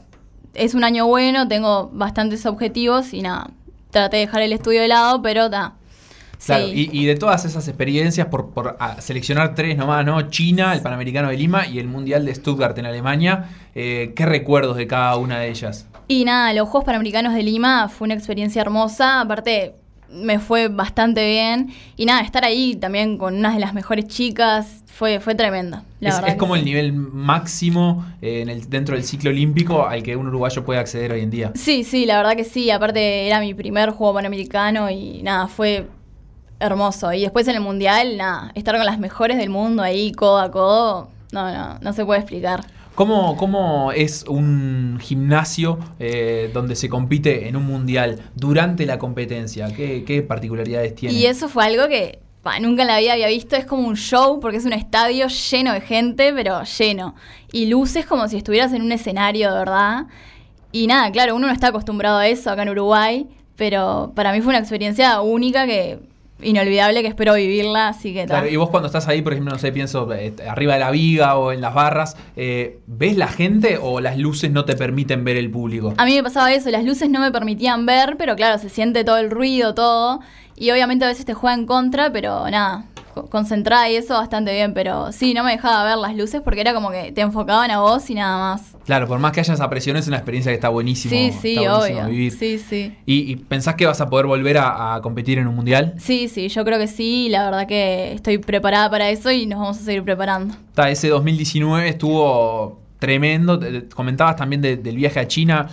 es 0.55 0.75
un 0.75 0.85
año 0.85 1.07
bueno, 1.07 1.49
tengo 1.49 1.91
bastantes 1.93 2.47
objetivos 2.47 3.13
y 3.13 3.23
nada, 3.23 3.51
traté 3.91 4.17
de 4.17 4.27
dejar 4.27 4.43
el 4.43 4.53
estudio 4.53 4.81
de 4.81 4.89
lado, 4.89 5.23
pero 5.23 5.49
nada. 5.49 5.75
Claro, 6.45 6.67
sí. 6.67 6.91
y, 6.93 7.03
y 7.03 7.07
de 7.07 7.15
todas 7.15 7.45
esas 7.45 7.67
experiencias, 7.69 8.27
por, 8.27 8.51
por 8.51 8.77
seleccionar 8.99 9.55
tres 9.55 9.79
nomás, 9.79 10.05
¿no? 10.05 10.21
China, 10.29 10.75
el 10.75 10.83
Panamericano 10.83 11.31
de 11.31 11.37
Lima 11.37 11.67
y 11.67 11.79
el 11.79 11.87
Mundial 11.87 12.27
de 12.27 12.35
Stuttgart 12.35 12.77
en 12.77 12.87
Alemania, 12.87 13.49
eh, 13.75 14.13
¿qué 14.15 14.27
recuerdos 14.27 14.77
de 14.77 14.87
cada 14.87 15.17
una 15.17 15.39
de 15.39 15.49
ellas? 15.49 15.87
Y 16.07 16.25
nada, 16.25 16.53
los 16.53 16.69
Juegos 16.69 16.85
Panamericanos 16.85 17.33
de 17.33 17.43
Lima 17.43 17.89
fue 17.89 18.07
una 18.07 18.15
experiencia 18.15 18.61
hermosa. 18.61 19.23
Aparte, 19.23 19.75
me 20.11 20.39
fue 20.39 20.69
bastante 20.69 21.27
bien. 21.27 21.73
Y 21.97 22.07
nada, 22.07 22.23
estar 22.23 22.45
ahí 22.45 22.77
también 22.77 23.19
con 23.19 23.35
unas 23.35 23.55
de 23.55 23.61
las 23.61 23.75
mejores 23.75 24.07
chicas 24.07 24.85
fue, 24.87 25.21
fue 25.21 25.35
tremendo. 25.35 25.83
La 26.01 26.11
es 26.11 26.15
verdad 26.15 26.29
es 26.29 26.35
que 26.35 26.39
como 26.39 26.55
sí. 26.55 26.61
el 26.61 26.65
nivel 26.65 26.93
máximo 26.93 28.05
eh, 28.23 28.43
en 28.43 28.49
el, 28.49 28.69
dentro 28.71 28.95
del 28.95 29.05
ciclo 29.05 29.31
olímpico 29.31 29.87
al 29.87 30.03
que 30.03 30.17
un 30.17 30.29
uruguayo 30.29 30.65
puede 30.65 30.79
acceder 30.79 31.13
hoy 31.13 31.21
en 31.21 31.31
día. 31.31 31.53
Sí, 31.55 31.85
sí, 31.85 32.07
la 32.07 32.17
verdad 32.19 32.37
que 32.37 32.45
sí. 32.45 32.71
Aparte, 32.71 33.27
era 33.27 33.41
mi 33.41 33.55
primer 33.55 33.91
Juego 33.91 34.15
Panamericano 34.15 34.91
y 34.91 35.23
nada, 35.23 35.49
fue 35.49 35.89
hermoso. 36.61 37.13
Y 37.13 37.23
después 37.23 37.49
en 37.49 37.57
el 37.57 37.61
Mundial, 37.61 38.17
nada, 38.17 38.53
estar 38.55 38.77
con 38.77 38.87
las 38.87 38.99
mejores 38.99 39.37
del 39.37 39.51
mundo 39.51 39.83
ahí, 39.83 40.13
codo 40.13 40.39
a 40.39 40.51
codo, 40.51 41.11
no, 41.33 41.53
no, 41.53 41.79
no 41.81 41.93
se 41.93 42.05
puede 42.05 42.21
explicar. 42.21 42.65
¿Cómo, 42.95 43.37
cómo 43.37 43.91
es 43.93 44.25
un 44.29 44.99
gimnasio 45.01 45.79
eh, 45.99 46.51
donde 46.55 46.77
se 46.77 46.89
compite 46.89 47.49
en 47.49 47.57
un 47.57 47.67
mundial 47.67 48.31
durante 48.37 48.87
la 48.87 48.99
competencia? 48.99 49.67
¿Qué, 49.75 50.05
qué 50.05 50.23
particularidades 50.23 50.95
tiene? 50.95 51.15
Y 51.15 51.27
eso 51.27 51.49
fue 51.49 51.65
algo 51.65 51.89
que 51.89 52.21
nunca 52.61 52.83
en 52.83 52.89
la 52.89 52.99
vida 52.99 53.15
había 53.15 53.29
visto. 53.29 53.57
Es 53.57 53.67
como 53.67 53.89
un 53.89 53.97
show 53.97 54.39
porque 54.39 54.59
es 54.59 54.65
un 54.65 54.73
estadio 54.73 55.27
lleno 55.27 55.73
de 55.73 55.81
gente, 55.81 56.33
pero 56.33 56.63
lleno. 56.63 57.15
Y 57.51 57.67
luces 57.67 58.07
como 58.07 58.29
si 58.29 58.37
estuvieras 58.37 58.73
en 58.73 58.83
un 58.83 58.93
escenario, 58.93 59.53
de 59.53 59.59
verdad. 59.59 60.07
Y 60.71 60.87
nada, 60.87 61.11
claro, 61.11 61.35
uno 61.35 61.47
no 61.49 61.53
está 61.53 61.69
acostumbrado 61.69 62.19
a 62.19 62.29
eso 62.29 62.51
acá 62.51 62.63
en 62.63 62.71
Uruguay, 62.71 63.29
pero 63.57 64.13
para 64.15 64.33
mí 64.33 64.41
fue 64.41 64.51
una 64.51 64.59
experiencia 64.59 65.21
única 65.21 65.67
que 65.67 66.01
inolvidable 66.43 67.03
que 67.03 67.09
espero 67.09 67.35
vivirla, 67.35 67.89
así 67.89 68.13
que. 68.13 68.27
Claro, 68.27 68.49
y 68.49 68.57
vos 68.57 68.71
cuando 68.71 68.87
estás 68.87 69.09
ahí, 69.09 69.23
por 69.23 69.33
ejemplo, 69.33 69.53
no 69.53 69.59
sé, 69.59 69.73
pienso 69.73 70.13
eh, 70.13 70.35
arriba 70.49 70.75
de 70.75 70.81
la 70.81 70.91
viga 70.91 71.37
o 71.37 71.53
en 71.53 71.61
las 71.61 71.75
barras, 71.75 72.17
eh, 72.37 72.79
¿ves 72.87 73.17
la 73.17 73.29
gente 73.29 73.79
o 73.81 74.01
las 74.01 74.19
luces 74.19 74.51
no 74.51 74.65
te 74.65 74.77
permiten 74.77 75.25
ver 75.25 75.37
el 75.37 75.51
público? 75.51 75.95
A 75.97 76.05
mí 76.05 76.15
me 76.17 76.23
pasaba 76.23 76.53
eso, 76.53 76.71
las 76.71 76.85
luces 76.85 77.09
no 77.09 77.21
me 77.21 77.31
permitían 77.31 77.87
ver, 77.87 78.17
pero 78.19 78.37
claro, 78.37 78.59
se 78.59 78.69
siente 78.69 79.05
todo 79.05 79.19
el 79.19 79.31
ruido, 79.31 79.75
todo. 79.75 80.21
Y 80.57 80.71
obviamente 80.71 81.05
a 81.05 81.09
veces 81.09 81.25
te 81.25 81.35
juega 81.35 81.55
en 81.55 81.67
contra, 81.67 82.13
pero 82.13 82.49
nada, 82.49 82.85
concentrada 83.31 83.89
y 83.91 83.97
eso 83.97 84.15
bastante 84.15 84.53
bien. 84.53 84.75
Pero 84.75 85.13
sí, 85.13 85.35
no 85.35 85.45
me 85.45 85.53
dejaba 85.53 85.85
ver 85.85 85.97
las 85.99 86.15
luces 86.17 86.41
porque 86.43 86.61
era 86.61 86.75
como 86.75 86.91
que 86.91 87.13
te 87.13 87.21
enfocaban 87.21 87.71
a 87.71 87.81
vos 87.81 88.09
y 88.11 88.15
nada 88.15 88.37
más. 88.39 88.73
Claro, 88.85 89.07
por 89.09 89.19
más 89.19 89.33
que 89.33 89.41
haya 89.41 89.55
esa 89.55 89.71
presión, 89.71 89.97
es 89.97 90.07
una 90.09 90.17
experiencia 90.19 90.51
que 90.51 90.57
está 90.57 90.69
buenísimo, 90.69 91.11
sí, 91.15 91.33
sí, 91.41 91.57
está 91.57 91.77
buenísimo 91.79 92.01
obvio. 92.01 92.11
vivir. 92.11 92.33
Sí, 92.33 92.59
sí. 92.59 92.95
¿Y, 93.07 93.33
y 93.33 93.37
pensás 93.37 93.77
que 93.77 93.87
vas 93.87 94.01
a 94.01 94.11
poder 94.11 94.27
volver 94.27 94.59
a, 94.59 94.95
a 94.97 95.01
competir 95.01 95.39
en 95.39 95.47
un 95.47 95.55
mundial? 95.55 95.95
Sí, 95.99 96.29
sí, 96.29 96.49
yo 96.49 96.65
creo 96.65 96.79
que 96.79 96.87
sí. 96.87 97.29
La 97.31 97.45
verdad 97.47 97.67
que 97.67 98.13
estoy 98.13 98.39
preparada 98.39 98.91
para 98.91 99.09
eso 99.11 99.31
y 99.31 99.47
nos 99.47 99.59
vamos 99.61 99.79
a 99.79 99.81
seguir 99.81 100.03
preparando. 100.03 100.55
Está, 100.69 100.91
ese 100.91 101.09
2019 101.09 101.89
estuvo 101.89 102.81
tremendo. 102.99 103.61
Comentabas 103.95 104.37
también 104.37 104.61
de- 104.63 104.77
del 104.77 104.97
viaje 104.97 105.21
a 105.21 105.29
China. 105.29 105.69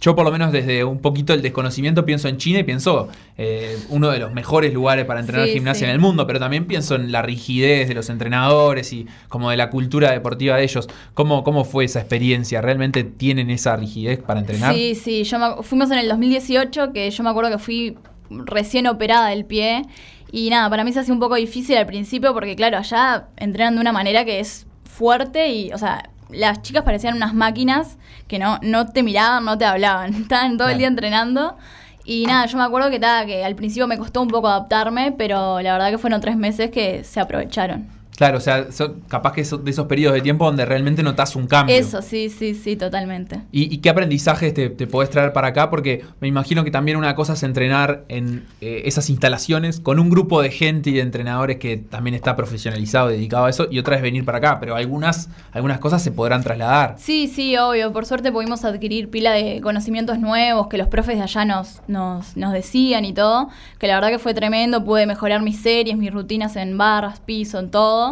Yo 0.00 0.14
por 0.14 0.24
lo 0.24 0.30
menos 0.30 0.52
desde 0.52 0.84
un 0.84 0.98
poquito 1.00 1.34
el 1.34 1.42
desconocimiento 1.42 2.04
pienso 2.04 2.28
en 2.28 2.36
China 2.36 2.60
y 2.60 2.62
pienso 2.62 3.08
eh, 3.36 3.76
uno 3.88 4.10
de 4.10 4.18
los 4.18 4.32
mejores 4.32 4.72
lugares 4.72 5.04
para 5.06 5.20
entrenar 5.20 5.46
Sí, 5.48 5.54
gimnasia 5.54 5.80
sí. 5.80 5.84
en 5.86 5.90
el 5.90 5.98
mundo, 5.98 6.26
pero 6.26 6.38
también 6.38 6.66
pienso 6.66 6.94
en 6.94 7.10
la 7.10 7.22
rigidez 7.22 7.88
de 7.88 7.94
los 7.94 8.08
entrenadores 8.08 8.92
y 8.92 9.06
como 9.28 9.50
de 9.50 9.56
la 9.56 9.70
cultura 9.70 10.12
deportiva 10.12 10.56
de 10.56 10.62
ellos. 10.64 10.88
¿Cómo, 11.14 11.42
cómo 11.42 11.64
fue 11.64 11.84
esa 11.84 11.98
experiencia? 12.00 12.60
¿Realmente 12.60 13.02
tienen 13.04 13.50
esa 13.50 13.76
rigidez 13.76 14.18
para 14.20 14.40
entrenar? 14.40 14.74
Sí, 14.74 14.94
sí, 14.94 15.24
yo 15.24 15.38
me- 15.38 15.62
fuimos 15.62 15.90
en 15.90 15.98
el 15.98 16.08
2018, 16.08 16.92
que 16.92 17.10
yo 17.10 17.24
me 17.24 17.30
acuerdo 17.30 17.50
que 17.50 17.58
fui 17.58 17.96
recién 18.30 18.86
operada 18.86 19.28
del 19.30 19.44
pie. 19.44 19.82
Y 20.30 20.50
nada, 20.50 20.68
para 20.70 20.84
mí 20.84 20.92
se 20.92 21.00
hace 21.00 21.10
un 21.10 21.18
poco 21.20 21.36
difícil 21.36 21.76
al 21.76 21.86
principio 21.86 22.34
porque, 22.34 22.54
claro, 22.54 22.76
allá 22.78 23.28
entrenan 23.38 23.74
de 23.74 23.80
una 23.80 23.92
manera 23.92 24.24
que 24.24 24.40
es 24.40 24.66
fuerte 24.84 25.48
y, 25.50 25.72
o 25.72 25.78
sea, 25.78 26.10
las 26.30 26.62
chicas 26.62 26.82
parecían 26.82 27.16
unas 27.16 27.34
máquinas 27.34 27.96
que 28.26 28.38
no, 28.38 28.58
no 28.62 28.86
te 28.86 29.02
miraban, 29.02 29.44
no 29.44 29.58
te 29.58 29.64
hablaban. 29.64 30.14
Estaban 30.22 30.56
todo 30.56 30.68
el 30.68 30.78
día 30.78 30.88
entrenando. 30.88 31.56
Y 32.04 32.24
nada, 32.26 32.46
yo 32.46 32.56
me 32.56 32.64
acuerdo 32.64 32.90
que, 32.90 32.98
ta, 32.98 33.26
que 33.26 33.44
al 33.44 33.54
principio 33.54 33.86
me 33.86 33.98
costó 33.98 34.22
un 34.22 34.28
poco 34.28 34.48
adaptarme, 34.48 35.12
pero 35.12 35.60
la 35.60 35.72
verdad 35.72 35.90
que 35.90 35.98
fueron 35.98 36.20
tres 36.20 36.36
meses 36.36 36.70
que 36.70 37.04
se 37.04 37.20
aprovecharon. 37.20 37.97
Claro, 38.18 38.38
o 38.38 38.40
sea, 38.40 38.72
son- 38.72 39.00
capaz 39.06 39.32
que 39.32 39.44
son 39.44 39.64
de 39.64 39.70
esos 39.70 39.86
periodos 39.86 40.16
de 40.16 40.22
tiempo 40.22 40.44
donde 40.44 40.64
realmente 40.64 41.04
notas 41.04 41.36
un 41.36 41.46
cambio. 41.46 41.76
Eso, 41.76 42.02
sí, 42.02 42.30
sí, 42.30 42.52
sí, 42.56 42.74
totalmente. 42.74 43.42
¿Y, 43.52 43.72
y 43.72 43.78
qué 43.78 43.90
aprendizajes 43.90 44.52
te, 44.52 44.70
te 44.70 44.88
podés 44.88 45.08
traer 45.08 45.32
para 45.32 45.46
acá? 45.48 45.70
Porque 45.70 46.04
me 46.20 46.26
imagino 46.26 46.64
que 46.64 46.72
también 46.72 46.96
una 46.96 47.14
cosa 47.14 47.34
es 47.34 47.44
entrenar 47.44 48.02
en 48.08 48.44
eh, 48.60 48.82
esas 48.86 49.08
instalaciones 49.08 49.78
con 49.78 50.00
un 50.00 50.10
grupo 50.10 50.42
de 50.42 50.50
gente 50.50 50.90
y 50.90 50.94
de 50.94 51.02
entrenadores 51.02 51.58
que 51.58 51.76
también 51.76 52.16
está 52.16 52.34
profesionalizado, 52.34 53.06
dedicado 53.06 53.44
a 53.44 53.50
eso, 53.50 53.68
y 53.70 53.78
otra 53.78 53.94
es 53.94 54.02
venir 54.02 54.24
para 54.24 54.38
acá, 54.38 54.58
pero 54.58 54.74
algunas, 54.74 55.28
algunas 55.52 55.78
cosas 55.78 56.02
se 56.02 56.10
podrán 56.10 56.42
trasladar. 56.42 56.96
Sí, 56.98 57.28
sí, 57.32 57.56
obvio. 57.56 57.92
Por 57.92 58.04
suerte 58.04 58.32
pudimos 58.32 58.64
adquirir 58.64 59.10
pila 59.10 59.30
de 59.30 59.60
conocimientos 59.60 60.18
nuevos 60.18 60.66
que 60.66 60.76
los 60.76 60.88
profes 60.88 61.18
de 61.18 61.22
allá 61.22 61.44
nos, 61.44 61.82
nos, 61.86 62.36
nos 62.36 62.52
decían 62.52 63.04
y 63.04 63.12
todo. 63.12 63.48
Que 63.78 63.86
la 63.86 63.94
verdad 63.94 64.08
que 64.08 64.18
fue 64.18 64.34
tremendo. 64.34 64.84
Pude 64.84 65.06
mejorar 65.06 65.40
mis 65.40 65.60
series, 65.60 65.96
mis 65.96 66.12
rutinas 66.12 66.56
en 66.56 66.76
barras, 66.76 67.20
piso, 67.20 67.60
en 67.60 67.70
todo. 67.70 68.07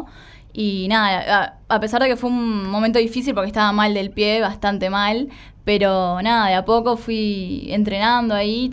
Y 0.52 0.86
nada, 0.88 1.58
a, 1.68 1.74
a 1.74 1.80
pesar 1.80 2.00
de 2.02 2.08
que 2.08 2.16
fue 2.16 2.30
un 2.30 2.68
momento 2.70 2.98
difícil 2.98 3.34
porque 3.34 3.48
estaba 3.48 3.72
mal 3.72 3.92
del 3.94 4.10
pie, 4.10 4.40
bastante 4.40 4.88
mal. 4.90 5.28
Pero 5.64 6.20
nada, 6.22 6.48
de 6.48 6.54
a 6.54 6.64
poco 6.64 6.96
fui 6.96 7.66
entrenando 7.70 8.34
ahí 8.34 8.66
y 8.66 8.70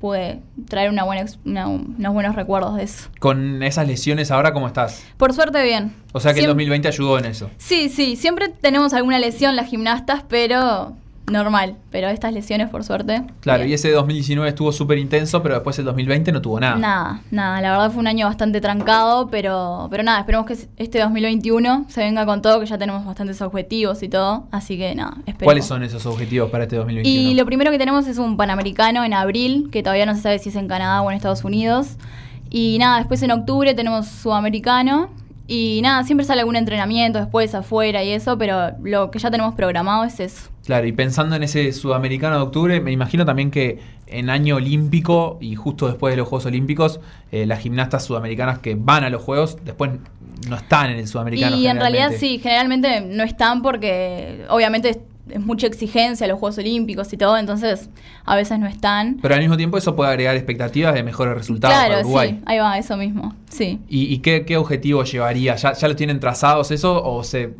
pude 0.00 0.40
traer 0.68 0.90
una 0.90 1.02
buena, 1.02 1.24
una- 1.44 1.66
unos 1.66 2.12
buenos 2.14 2.36
recuerdos 2.36 2.76
de 2.76 2.84
eso. 2.84 3.08
Con 3.18 3.62
esas 3.64 3.86
lesiones 3.88 4.30
ahora, 4.30 4.52
¿cómo 4.52 4.68
estás? 4.68 5.04
Por 5.16 5.32
suerte, 5.34 5.62
bien. 5.64 5.92
O 6.12 6.20
sea 6.20 6.32
que 6.32 6.38
el 6.40 6.44
Siem- 6.46 6.50
2020 6.50 6.88
ayudó 6.88 7.18
en 7.18 7.24
eso. 7.24 7.50
Sí, 7.58 7.88
sí, 7.88 8.14
siempre 8.14 8.48
tenemos 8.48 8.94
alguna 8.94 9.18
lesión 9.18 9.56
las 9.56 9.66
gimnastas, 9.68 10.22
pero 10.28 10.96
normal. 11.30 11.76
Pero 11.90 12.08
estas 12.08 12.32
lesiones, 12.32 12.68
por 12.68 12.84
suerte. 12.84 13.22
Claro, 13.40 13.60
bien. 13.60 13.70
y 13.70 13.74
ese 13.74 13.90
2019 13.90 14.48
estuvo 14.48 14.72
súper 14.72 14.98
intenso, 14.98 15.42
pero 15.42 15.54
después 15.54 15.78
el 15.78 15.84
2020 15.84 16.32
no 16.32 16.42
tuvo 16.42 16.60
nada. 16.60 16.76
Nada, 16.76 17.20
nada, 17.30 17.60
la 17.60 17.70
verdad 17.72 17.90
fue 17.90 18.00
un 18.00 18.06
año 18.06 18.26
bastante 18.26 18.60
trancado, 18.60 19.28
pero, 19.28 19.88
pero 19.90 20.02
nada, 20.02 20.20
esperemos 20.20 20.46
que 20.46 20.56
este 20.76 21.00
2021 21.00 21.86
se 21.88 22.00
venga 22.00 22.26
con 22.26 22.42
todo, 22.42 22.60
que 22.60 22.66
ya 22.66 22.78
tenemos 22.78 23.04
bastantes 23.04 23.40
objetivos 23.42 24.02
y 24.02 24.08
todo, 24.08 24.46
así 24.50 24.76
que 24.76 24.94
nada, 24.94 25.14
esperemos. 25.18 25.44
¿Cuáles 25.44 25.64
son 25.66 25.82
esos 25.82 26.04
objetivos 26.06 26.50
para 26.50 26.64
este 26.64 26.76
2021? 26.76 27.30
Y 27.30 27.34
lo 27.34 27.46
primero 27.46 27.70
que 27.70 27.78
tenemos 27.78 28.06
es 28.06 28.18
un 28.18 28.36
Panamericano 28.36 29.04
en 29.04 29.14
abril, 29.14 29.68
que 29.70 29.82
todavía 29.82 30.06
no 30.06 30.14
se 30.14 30.22
sabe 30.22 30.38
si 30.38 30.50
es 30.50 30.56
en 30.56 30.68
Canadá 30.68 31.02
o 31.02 31.10
en 31.10 31.16
Estados 31.16 31.44
Unidos. 31.44 31.96
Y 32.50 32.78
nada, 32.78 32.98
después 32.98 33.22
en 33.22 33.30
octubre 33.30 33.74
tenemos 33.74 34.06
Sudamericano. 34.06 35.10
Y 35.50 35.80
nada, 35.82 36.04
siempre 36.04 36.26
sale 36.26 36.40
algún 36.42 36.56
entrenamiento 36.56 37.18
después 37.18 37.54
afuera 37.54 38.04
y 38.04 38.10
eso, 38.10 38.36
pero 38.36 38.72
lo 38.82 39.10
que 39.10 39.18
ya 39.18 39.30
tenemos 39.30 39.54
programado 39.54 40.04
es 40.04 40.20
eso. 40.20 40.50
Claro, 40.66 40.86
y 40.86 40.92
pensando 40.92 41.34
en 41.36 41.42
ese 41.42 41.72
sudamericano 41.72 42.36
de 42.36 42.42
octubre, 42.42 42.80
me 42.82 42.92
imagino 42.92 43.24
también 43.24 43.50
que 43.50 43.78
en 44.06 44.28
año 44.28 44.56
olímpico 44.56 45.38
y 45.40 45.54
justo 45.54 45.86
después 45.88 46.12
de 46.12 46.18
los 46.18 46.28
Juegos 46.28 46.44
Olímpicos, 46.44 47.00
eh, 47.32 47.46
las 47.46 47.60
gimnastas 47.60 48.04
sudamericanas 48.04 48.58
que 48.58 48.74
van 48.74 49.04
a 49.04 49.10
los 49.10 49.22
Juegos 49.22 49.56
después 49.64 49.92
no 50.50 50.56
están 50.56 50.90
en 50.90 50.98
el 50.98 51.08
sudamericano. 51.08 51.56
Y 51.56 51.66
en 51.66 51.78
realidad 51.78 52.12
sí, 52.14 52.38
generalmente 52.42 53.00
no 53.00 53.24
están 53.24 53.62
porque 53.62 54.44
obviamente 54.50 55.00
es, 55.30 55.40
mucha 55.40 55.66
exigencia 55.66 56.26
los 56.26 56.38
Juegos 56.38 56.58
Olímpicos 56.58 57.12
y 57.12 57.16
todo, 57.16 57.36
entonces 57.36 57.90
a 58.24 58.36
veces 58.36 58.58
no 58.58 58.66
están. 58.66 59.18
Pero 59.20 59.34
al 59.34 59.40
mismo 59.40 59.56
tiempo 59.56 59.78
eso 59.78 59.96
puede 59.96 60.10
agregar 60.10 60.36
expectativas 60.36 60.94
de 60.94 61.02
mejores 61.02 61.34
resultados 61.34 61.76
para 61.76 61.88
claro, 61.88 62.00
Uruguay. 62.02 62.30
sí, 62.30 62.42
ahí 62.46 62.58
va, 62.58 62.78
eso 62.78 62.96
mismo, 62.96 63.34
sí. 63.50 63.80
¿Y, 63.88 64.12
y 64.12 64.18
qué, 64.18 64.44
qué 64.44 64.56
objetivo 64.56 65.04
llevaría? 65.04 65.56
¿Ya, 65.56 65.72
¿Ya 65.72 65.88
lo 65.88 65.96
tienen 65.96 66.20
trazados 66.20 66.70
eso 66.70 67.02
o 67.02 67.24
se 67.24 67.54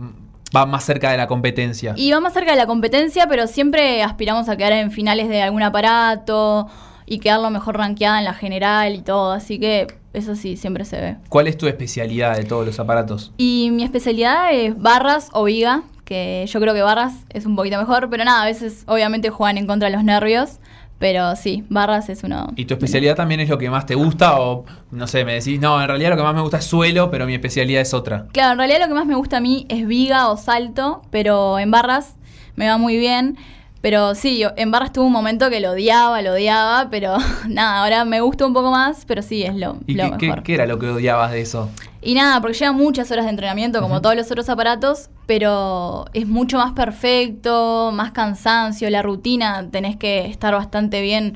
va 0.54 0.66
más 0.66 0.84
cerca 0.84 1.10
de 1.10 1.16
la 1.16 1.26
competencia? 1.26 1.94
Y 1.96 2.10
va 2.10 2.20
más 2.20 2.32
cerca 2.32 2.52
de 2.52 2.56
la 2.56 2.66
competencia, 2.66 3.26
pero 3.28 3.46
siempre 3.46 4.02
aspiramos 4.02 4.48
a 4.48 4.56
quedar 4.56 4.72
en 4.72 4.90
finales 4.90 5.28
de 5.28 5.42
algún 5.42 5.62
aparato 5.62 6.68
y 7.06 7.18
quedar 7.20 7.40
lo 7.40 7.50
mejor 7.50 7.76
rankeada 7.76 8.18
en 8.18 8.24
la 8.24 8.34
general 8.34 8.94
y 8.94 9.02
todo, 9.02 9.32
así 9.32 9.58
que 9.58 9.86
eso 10.12 10.34
sí, 10.34 10.56
siempre 10.56 10.84
se 10.84 11.00
ve. 11.00 11.16
¿Cuál 11.28 11.46
es 11.46 11.56
tu 11.56 11.66
especialidad 11.66 12.36
de 12.36 12.44
todos 12.44 12.66
los 12.66 12.78
aparatos? 12.80 13.32
Y 13.36 13.70
mi 13.72 13.82
especialidad 13.84 14.52
es 14.52 14.78
barras 14.78 15.28
o 15.32 15.44
viga, 15.44 15.82
que 16.08 16.46
yo 16.48 16.58
creo 16.58 16.72
que 16.72 16.80
barras 16.80 17.12
es 17.28 17.44
un 17.44 17.54
poquito 17.54 17.76
mejor, 17.78 18.08
pero 18.08 18.24
nada, 18.24 18.42
a 18.42 18.46
veces 18.46 18.82
obviamente 18.86 19.28
juegan 19.28 19.58
en 19.58 19.66
contra 19.66 19.90
de 19.90 19.94
los 19.94 20.02
nervios, 20.02 20.58
pero 20.98 21.36
sí, 21.36 21.64
barras 21.68 22.08
es 22.08 22.24
uno. 22.24 22.50
¿Y 22.56 22.64
tu 22.64 22.72
especialidad 22.72 23.14
también 23.14 23.40
es 23.40 23.48
lo 23.50 23.58
que 23.58 23.68
más 23.68 23.84
te 23.84 23.94
gusta? 23.94 24.40
O 24.40 24.64
no 24.90 25.06
sé, 25.06 25.26
me 25.26 25.34
decís, 25.34 25.60
no, 25.60 25.78
en 25.82 25.86
realidad 25.86 26.08
lo 26.08 26.16
que 26.16 26.22
más 26.22 26.34
me 26.34 26.40
gusta 26.40 26.56
es 26.56 26.64
suelo, 26.64 27.10
pero 27.10 27.26
mi 27.26 27.34
especialidad 27.34 27.82
es 27.82 27.92
otra. 27.92 28.26
Claro, 28.32 28.52
en 28.52 28.58
realidad 28.58 28.80
lo 28.80 28.88
que 28.88 28.94
más 28.94 29.04
me 29.04 29.16
gusta 29.16 29.36
a 29.36 29.40
mí 29.40 29.66
es 29.68 29.86
viga 29.86 30.30
o 30.30 30.38
salto, 30.38 31.02
pero 31.10 31.58
en 31.58 31.70
barras 31.70 32.16
me 32.56 32.66
va 32.66 32.78
muy 32.78 32.96
bien. 32.96 33.36
Pero 33.80 34.14
sí, 34.16 34.38
yo- 34.38 34.50
en 34.56 34.70
barras 34.72 34.92
tuve 34.92 35.04
un 35.06 35.12
momento 35.12 35.48
que 35.50 35.60
lo 35.60 35.70
odiaba, 35.70 36.20
lo 36.22 36.32
odiaba, 36.32 36.88
pero 36.90 37.16
nada, 37.48 37.82
ahora 37.82 38.04
me 38.04 38.20
gusta 38.20 38.44
un 38.46 38.52
poco 38.54 38.70
más, 38.72 39.04
pero 39.06 39.22
sí, 39.22 39.42
es 39.44 39.54
lo, 39.54 39.78
¿Y 39.86 39.94
lo 39.94 40.16
qué, 40.18 40.26
mejor. 40.26 40.42
qué- 40.42 40.54
era 40.54 40.66
lo 40.66 40.78
que 40.78 40.88
odiabas 40.88 41.30
de 41.30 41.40
eso? 41.42 41.68
Y 42.02 42.14
nada, 42.14 42.40
porque 42.40 42.56
lleva 42.58 42.72
muchas 42.72 43.10
horas 43.10 43.24
de 43.24 43.30
entrenamiento, 43.30 43.80
como 43.80 44.00
todos 44.00 44.14
los 44.16 44.30
otros 44.30 44.48
aparatos, 44.48 45.10
pero 45.26 46.06
es 46.12 46.26
mucho 46.26 46.56
más 46.58 46.72
perfecto, 46.72 47.90
más 47.92 48.12
cansancio, 48.12 48.88
la 48.90 49.02
rutina, 49.02 49.68
tenés 49.70 49.96
que 49.96 50.26
estar 50.26 50.54
bastante 50.54 51.00
bien 51.02 51.34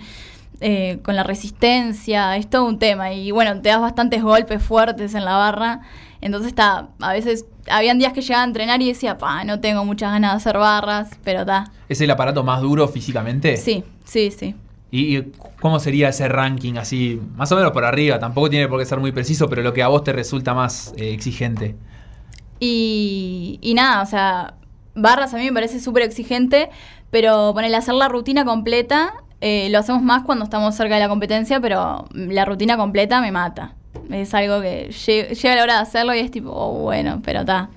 eh, 0.61 1.01
con 1.03 1.17
la 1.17 1.25
resistencia, 1.25 2.37
es 2.37 2.49
todo 2.49 2.65
un 2.67 2.79
tema. 2.79 3.13
Y 3.13 3.33
bueno, 3.33 3.61
te 3.61 3.69
das 3.71 3.81
bastantes 3.81 4.23
golpes 4.23 4.63
fuertes 4.63 5.15
en 5.15 5.25
la 5.25 5.37
barra, 5.37 5.81
entonces 6.23 6.49
está, 6.49 6.89
a 7.01 7.13
veces, 7.13 7.45
habían 7.69 7.99
días 7.99 8.13
que 8.13 8.23
llegaba 8.23 8.43
a 8.43 8.47
entrenar 8.47 8.81
y 8.81 8.89
decía, 8.89 9.19
pa, 9.19 9.45
no 9.45 9.61
tengo 9.61 9.85
muchas 9.85 10.13
ganas 10.13 10.33
de 10.33 10.37
hacer 10.37 10.57
barras, 10.57 11.11
pero 11.23 11.41
está. 11.41 11.71
¿Es 11.89 12.01
el 12.01 12.11
aparato 12.11 12.43
más 12.45 12.63
duro 12.63 12.89
físicamente? 12.89 13.57
Sí, 13.57 13.85
sí, 14.05 14.31
sí. 14.31 14.55
¿Y, 14.91 15.17
y 15.19 15.33
cómo 15.61 15.79
sería 15.81 16.09
ese 16.09 16.29
ranking 16.29 16.75
así? 16.75 17.21
Más 17.37 17.51
o 17.53 17.57
menos 17.57 17.73
por 17.73 17.85
arriba, 17.85 18.19
tampoco 18.19 18.49
tiene 18.49 18.69
por 18.69 18.79
qué 18.79 18.87
ser 18.87 19.01
muy 19.01 19.13
preciso, 19.13 19.49
pero 19.49 19.63
lo 19.63 19.73
que 19.73 19.83
a 19.83 19.89
vos 19.89 20.05
te 20.05 20.13
resulta 20.13 20.55
más 20.55 20.95
eh, 20.97 21.13
exigente. 21.13 21.75
Y, 22.61 23.59
y 23.61 23.75
nada, 23.75 24.03
o 24.03 24.07
sea, 24.07 24.55
barras 24.95 25.35
a 25.35 25.39
mí 25.39 25.45
me 25.45 25.53
parece 25.53 25.81
súper 25.81 26.05
exigente, 26.05 26.71
pero 27.11 27.53
ponerle 27.53 27.77
hacer 27.77 27.95
la 27.95 28.09
rutina 28.09 28.45
completa, 28.45 29.15
eh, 29.41 29.69
lo 29.71 29.81
hacemos 29.81 30.03
más 30.03 30.23
cuando 30.23 30.45
estamos 30.45 30.75
cerca 30.77 30.95
de 30.95 31.01
la 31.01 31.09
competencia, 31.09 31.61
pero 31.61 32.07
la 32.13 32.45
rutina 32.45 32.77
completa 32.77 33.21
me 33.21 33.33
mata. 33.33 33.75
Es 34.11 34.35
algo 34.35 34.61
que 34.61 34.89
lle- 34.91 35.29
llega 35.35 35.55
la 35.57 35.63
hora 35.63 35.75
de 35.77 35.81
hacerlo 35.81 36.15
y 36.15 36.19
es 36.19 36.31
tipo, 36.31 36.51
oh, 36.51 36.81
bueno, 36.83 37.21
pero 37.25 37.41
está. 37.41 37.69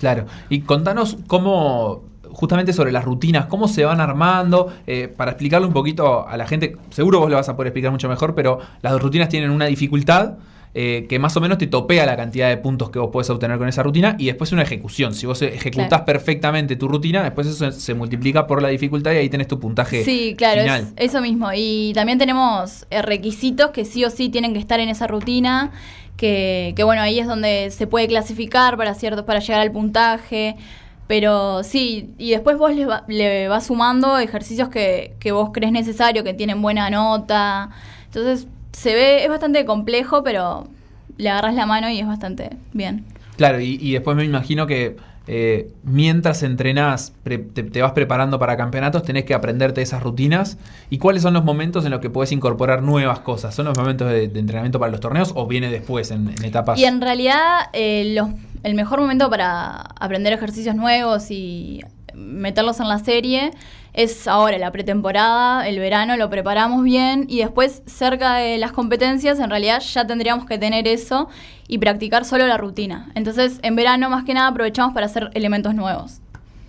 Claro. 0.00 0.26
Y 0.48 0.60
contanos 0.60 1.16
cómo, 1.26 2.02
justamente 2.30 2.72
sobre 2.72 2.92
las 2.92 3.04
rutinas, 3.04 3.46
cómo 3.46 3.68
se 3.68 3.84
van 3.84 4.00
armando, 4.00 4.72
eh, 4.86 5.08
para 5.08 5.32
explicarle 5.32 5.66
un 5.66 5.72
poquito 5.72 6.26
a 6.28 6.36
la 6.36 6.46
gente, 6.46 6.76
seguro 6.90 7.20
vos 7.20 7.30
lo 7.30 7.36
vas 7.36 7.48
a 7.48 7.56
poder 7.56 7.68
explicar 7.68 7.90
mucho 7.90 8.08
mejor, 8.08 8.34
pero 8.34 8.58
las 8.82 9.00
rutinas 9.00 9.28
tienen 9.28 9.50
una 9.50 9.66
dificultad 9.66 10.34
eh, 10.74 11.06
que 11.08 11.18
más 11.18 11.36
o 11.36 11.40
menos 11.40 11.58
te 11.58 11.66
topea 11.66 12.06
la 12.06 12.16
cantidad 12.16 12.48
de 12.48 12.56
puntos 12.58 12.90
que 12.90 12.98
vos 12.98 13.10
podés 13.10 13.30
obtener 13.30 13.58
con 13.58 13.68
esa 13.68 13.82
rutina 13.82 14.16
y 14.18 14.26
después 14.26 14.52
una 14.52 14.62
ejecución. 14.62 15.14
Si 15.14 15.26
vos 15.26 15.40
ejecutás 15.42 15.88
Claro. 15.88 16.04
perfectamente 16.04 16.76
tu 16.76 16.88
rutina, 16.88 17.22
después 17.22 17.46
eso 17.46 17.70
se, 17.72 17.94
multiplica 17.94 18.46
por 18.46 18.62
la 18.62 18.68
dificultad 18.68 19.12
y 19.12 19.16
ahí 19.16 19.28
tenés 19.28 19.48
tu 19.48 19.58
puntaje 19.58 20.04
Sí, 20.04 20.34
claro, 20.36 20.62
final. 20.62 20.80
es 20.96 21.10
eso 21.10 21.20
mismo. 21.20 21.50
Y 21.54 21.92
también 21.94 22.18
tenemos 22.18 22.86
eh, 22.90 23.02
requisitos 23.02 23.70
que 23.70 23.84
sí 23.84 24.04
o 24.04 24.10
sí 24.10 24.28
tienen 24.28 24.52
que 24.52 24.58
estar 24.58 24.78
en 24.80 24.88
esa 24.88 25.06
rutina, 25.06 25.72
que, 26.16 26.72
que 26.76 26.84
bueno, 26.84 27.00
ahí 27.02 27.18
es 27.18 27.26
donde 27.26 27.70
se 27.70 27.86
puede 27.86 28.06
clasificar 28.08 28.76
para 28.76 28.94
ciertos, 28.94 29.24
para 29.24 29.40
llegar 29.40 29.60
al 29.60 29.72
puntaje. 29.72 30.56
Pero 31.06 31.62
sí, 31.64 32.10
y 32.18 32.32
después 32.32 32.58
vos 32.58 32.74
le, 32.74 32.84
va- 32.84 33.04
le 33.08 33.48
vas 33.48 33.66
sumando 33.66 34.18
ejercicios 34.18 34.68
que, 34.68 35.14
que 35.20 35.32
vos 35.32 35.50
crees 35.54 35.72
necesario, 35.72 36.22
que 36.22 36.34
tienen 36.34 36.60
buena 36.60 36.90
nota. 36.90 37.70
Entonces, 38.06 38.46
se 38.78 38.94
ve, 38.94 39.24
es 39.24 39.28
bastante 39.28 39.64
complejo, 39.64 40.22
pero 40.22 40.68
le 41.16 41.28
agarras 41.30 41.54
la 41.54 41.66
mano 41.66 41.90
y 41.90 41.98
es 41.98 42.06
bastante 42.06 42.50
bien. 42.72 43.04
Claro, 43.36 43.60
y, 43.60 43.78
y 43.80 43.92
después 43.92 44.16
me 44.16 44.24
imagino 44.24 44.66
que 44.66 44.96
eh, 45.26 45.70
mientras 45.82 46.42
entrenás, 46.42 47.12
pre- 47.22 47.38
te, 47.38 47.62
te 47.62 47.82
vas 47.82 47.92
preparando 47.92 48.38
para 48.38 48.56
campeonatos, 48.56 49.02
tenés 49.02 49.24
que 49.24 49.34
aprenderte 49.34 49.82
esas 49.82 50.02
rutinas. 50.02 50.58
¿Y 50.90 50.98
cuáles 50.98 51.22
son 51.22 51.34
los 51.34 51.44
momentos 51.44 51.84
en 51.84 51.90
los 51.90 52.00
que 52.00 52.08
podés 52.08 52.32
incorporar 52.32 52.82
nuevas 52.82 53.20
cosas? 53.20 53.54
¿Son 53.54 53.66
los 53.66 53.76
momentos 53.76 54.10
de, 54.10 54.28
de 54.28 54.40
entrenamiento 54.40 54.78
para 54.78 54.90
los 54.90 55.00
torneos 55.00 55.32
o 55.34 55.46
viene 55.46 55.70
después, 55.70 56.10
en, 56.12 56.28
en 56.28 56.44
etapas? 56.44 56.78
Y 56.78 56.84
en 56.84 57.00
realidad, 57.00 57.66
eh, 57.72 58.12
los- 58.14 58.30
el 58.62 58.74
mejor 58.74 59.00
momento 59.00 59.28
para 59.30 59.82
aprender 60.00 60.32
ejercicios 60.32 60.74
nuevos 60.74 61.30
y 61.30 61.80
meterlos 62.14 62.80
en 62.80 62.88
la 62.88 62.98
serie 62.98 63.52
es 63.94 64.28
ahora, 64.28 64.58
la 64.58 64.70
pretemporada, 64.70 65.66
el 65.66 65.78
verano, 65.78 66.16
lo 66.16 66.30
preparamos 66.30 66.84
bien 66.84 67.24
y 67.28 67.38
después, 67.38 67.82
cerca 67.86 68.36
de 68.36 68.58
las 68.58 68.72
competencias, 68.72 69.40
en 69.40 69.50
realidad 69.50 69.80
ya 69.80 70.06
tendríamos 70.06 70.46
que 70.46 70.58
tener 70.58 70.86
eso 70.86 71.28
y 71.66 71.78
practicar 71.78 72.24
solo 72.24 72.46
la 72.46 72.56
rutina. 72.56 73.10
Entonces, 73.14 73.58
en 73.62 73.74
verano, 73.74 74.08
más 74.08 74.24
que 74.24 74.34
nada, 74.34 74.48
aprovechamos 74.48 74.94
para 74.94 75.06
hacer 75.06 75.30
elementos 75.34 75.74
nuevos. 75.74 76.20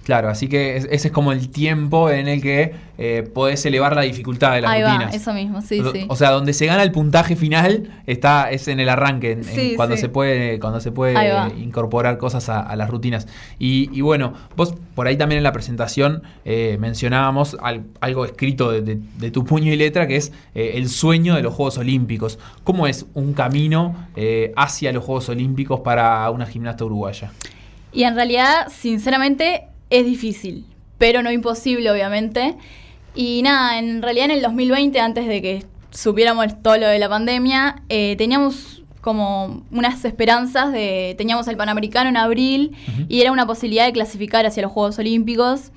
Claro, 0.09 0.29
así 0.29 0.47
que 0.49 0.75
es- 0.75 0.85
ese 0.89 1.09
es 1.09 1.13
como 1.13 1.31
el 1.33 1.49
tiempo 1.51 2.09
en 2.09 2.27
el 2.27 2.41
que 2.41 2.73
eh, 2.97 3.21
podés 3.31 3.63
elevar 3.67 3.95
la 3.95 4.01
dificultad 4.01 4.55
de 4.55 4.61
las 4.61 4.71
Ahí 4.71 4.81
rutinas. 4.83 5.11
va, 5.13 5.15
eso 5.15 5.33
mismo, 5.33 5.61
sí, 5.61 5.79
o, 5.81 5.91
sí. 5.91 6.05
o 6.09 6.15
sea, 6.15 6.31
donde 6.31 6.53
se 6.53 6.65
gana 6.65 6.81
el 6.81 6.91
puntaje 6.91 7.35
final 7.35 8.01
está 8.07 8.49
es 8.49 8.67
en 8.67 8.79
el 8.79 8.89
arranque, 8.89 9.33
en- 9.33 9.39
en 9.39 9.43
Sí, 9.45 9.73
cuando 9.75 9.95
sí. 9.95 10.01
se 10.01 10.09
puede 10.09 10.59
cuando 10.59 10.79
se 10.79 10.91
puede 10.91 11.13
incorporar 11.59 12.17
cosas 12.17 12.49
a, 12.49 12.59
a 12.59 12.75
las 12.75 12.89
rutinas. 12.89 13.27
Y, 13.59 13.89
y 13.95 14.01
bueno, 14.01 14.33
vos 14.55 14.73
por 14.95 15.05
ahí 15.05 15.15
también 15.15 15.37
en 15.37 15.43
la 15.43 15.53
presentación 15.53 16.23
eh, 16.43 16.77
mencionábamos 16.79 17.55
al- 17.61 17.83
algo 18.01 18.25
escrito 18.25 18.71
de, 18.71 18.81
de- 18.81 18.99
de 19.19 19.29
tu 19.29 19.45
puño 19.45 19.71
y 19.71 19.75
letra 19.77 20.07
que 20.07 20.15
es 20.15 20.31
eh, 20.55 20.71
el 20.73 20.89
sueño 20.89 21.35
de 21.35 21.43
los 21.43 21.53
Juegos 21.53 21.77
Olímpicos. 21.77 22.39
¿Cómo 22.63 22.87
es 22.87 23.05
un 23.13 23.33
camino 23.33 24.07
eh, 24.15 24.53
hacia 24.57 24.91
los 24.91 25.03
Juegos 25.03 25.29
Olímpicos 25.29 25.81
para 25.81 26.27
una 26.31 26.47
gimnasta 26.47 26.83
uruguaya? 26.83 27.31
Y 27.93 28.03
en 28.03 28.13
realidad, 28.15 28.67
sinceramente, 28.71 29.63
es 29.89 30.05
difícil, 30.05 30.65
pero 30.97 31.23
no 31.23 31.31
imposible, 31.31 31.89
obviamente. 31.91 32.55
Y 33.15 33.41
nada, 33.41 33.79
en 33.79 34.01
realidad 34.01 34.25
en 34.25 34.31
el 34.31 34.41
2020, 34.41 34.99
antes 34.99 35.27
de 35.27 35.41
que 35.41 35.65
supiéramos 35.91 36.61
todo 36.61 36.77
lo 36.77 36.87
de 36.87 36.99
la 36.99 37.09
pandemia, 37.09 37.81
eh, 37.89 38.15
teníamos 38.17 38.83
como 39.01 39.63
unas 39.71 40.03
esperanzas 40.05 40.71
de... 40.71 41.15
Teníamos 41.17 41.47
el 41.47 41.57
Panamericano 41.57 42.09
en 42.09 42.17
abril 42.17 42.75
y 43.07 43.21
era 43.21 43.31
una 43.31 43.47
posibilidad 43.47 43.85
de 43.85 43.93
clasificar 43.93 44.45
hacia 44.45 44.61
los 44.61 44.71
Juegos 44.71 44.99
Olímpicos. 44.99 45.71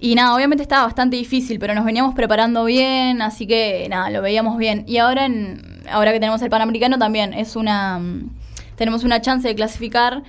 Y 0.00 0.14
nada, 0.14 0.34
obviamente 0.34 0.62
estaba 0.62 0.84
bastante 0.84 1.16
difícil, 1.16 1.58
pero 1.58 1.74
nos 1.74 1.84
veníamos 1.84 2.14
preparando 2.14 2.64
bien, 2.64 3.22
así 3.22 3.46
que 3.46 3.86
nada, 3.88 4.10
lo 4.10 4.22
veíamos 4.22 4.56
bien. 4.58 4.84
Y 4.86 4.98
ahora, 4.98 5.26
en, 5.26 5.62
ahora 5.90 6.12
que 6.12 6.20
tenemos 6.20 6.42
el 6.42 6.50
Panamericano 6.50 6.98
también 6.98 7.32
es 7.32 7.56
una... 7.56 7.98
mm, 7.98 8.30
Tenemos 8.76 9.02
una 9.02 9.20
chance 9.20 9.48
de 9.48 9.54
clasificar, 9.54 10.22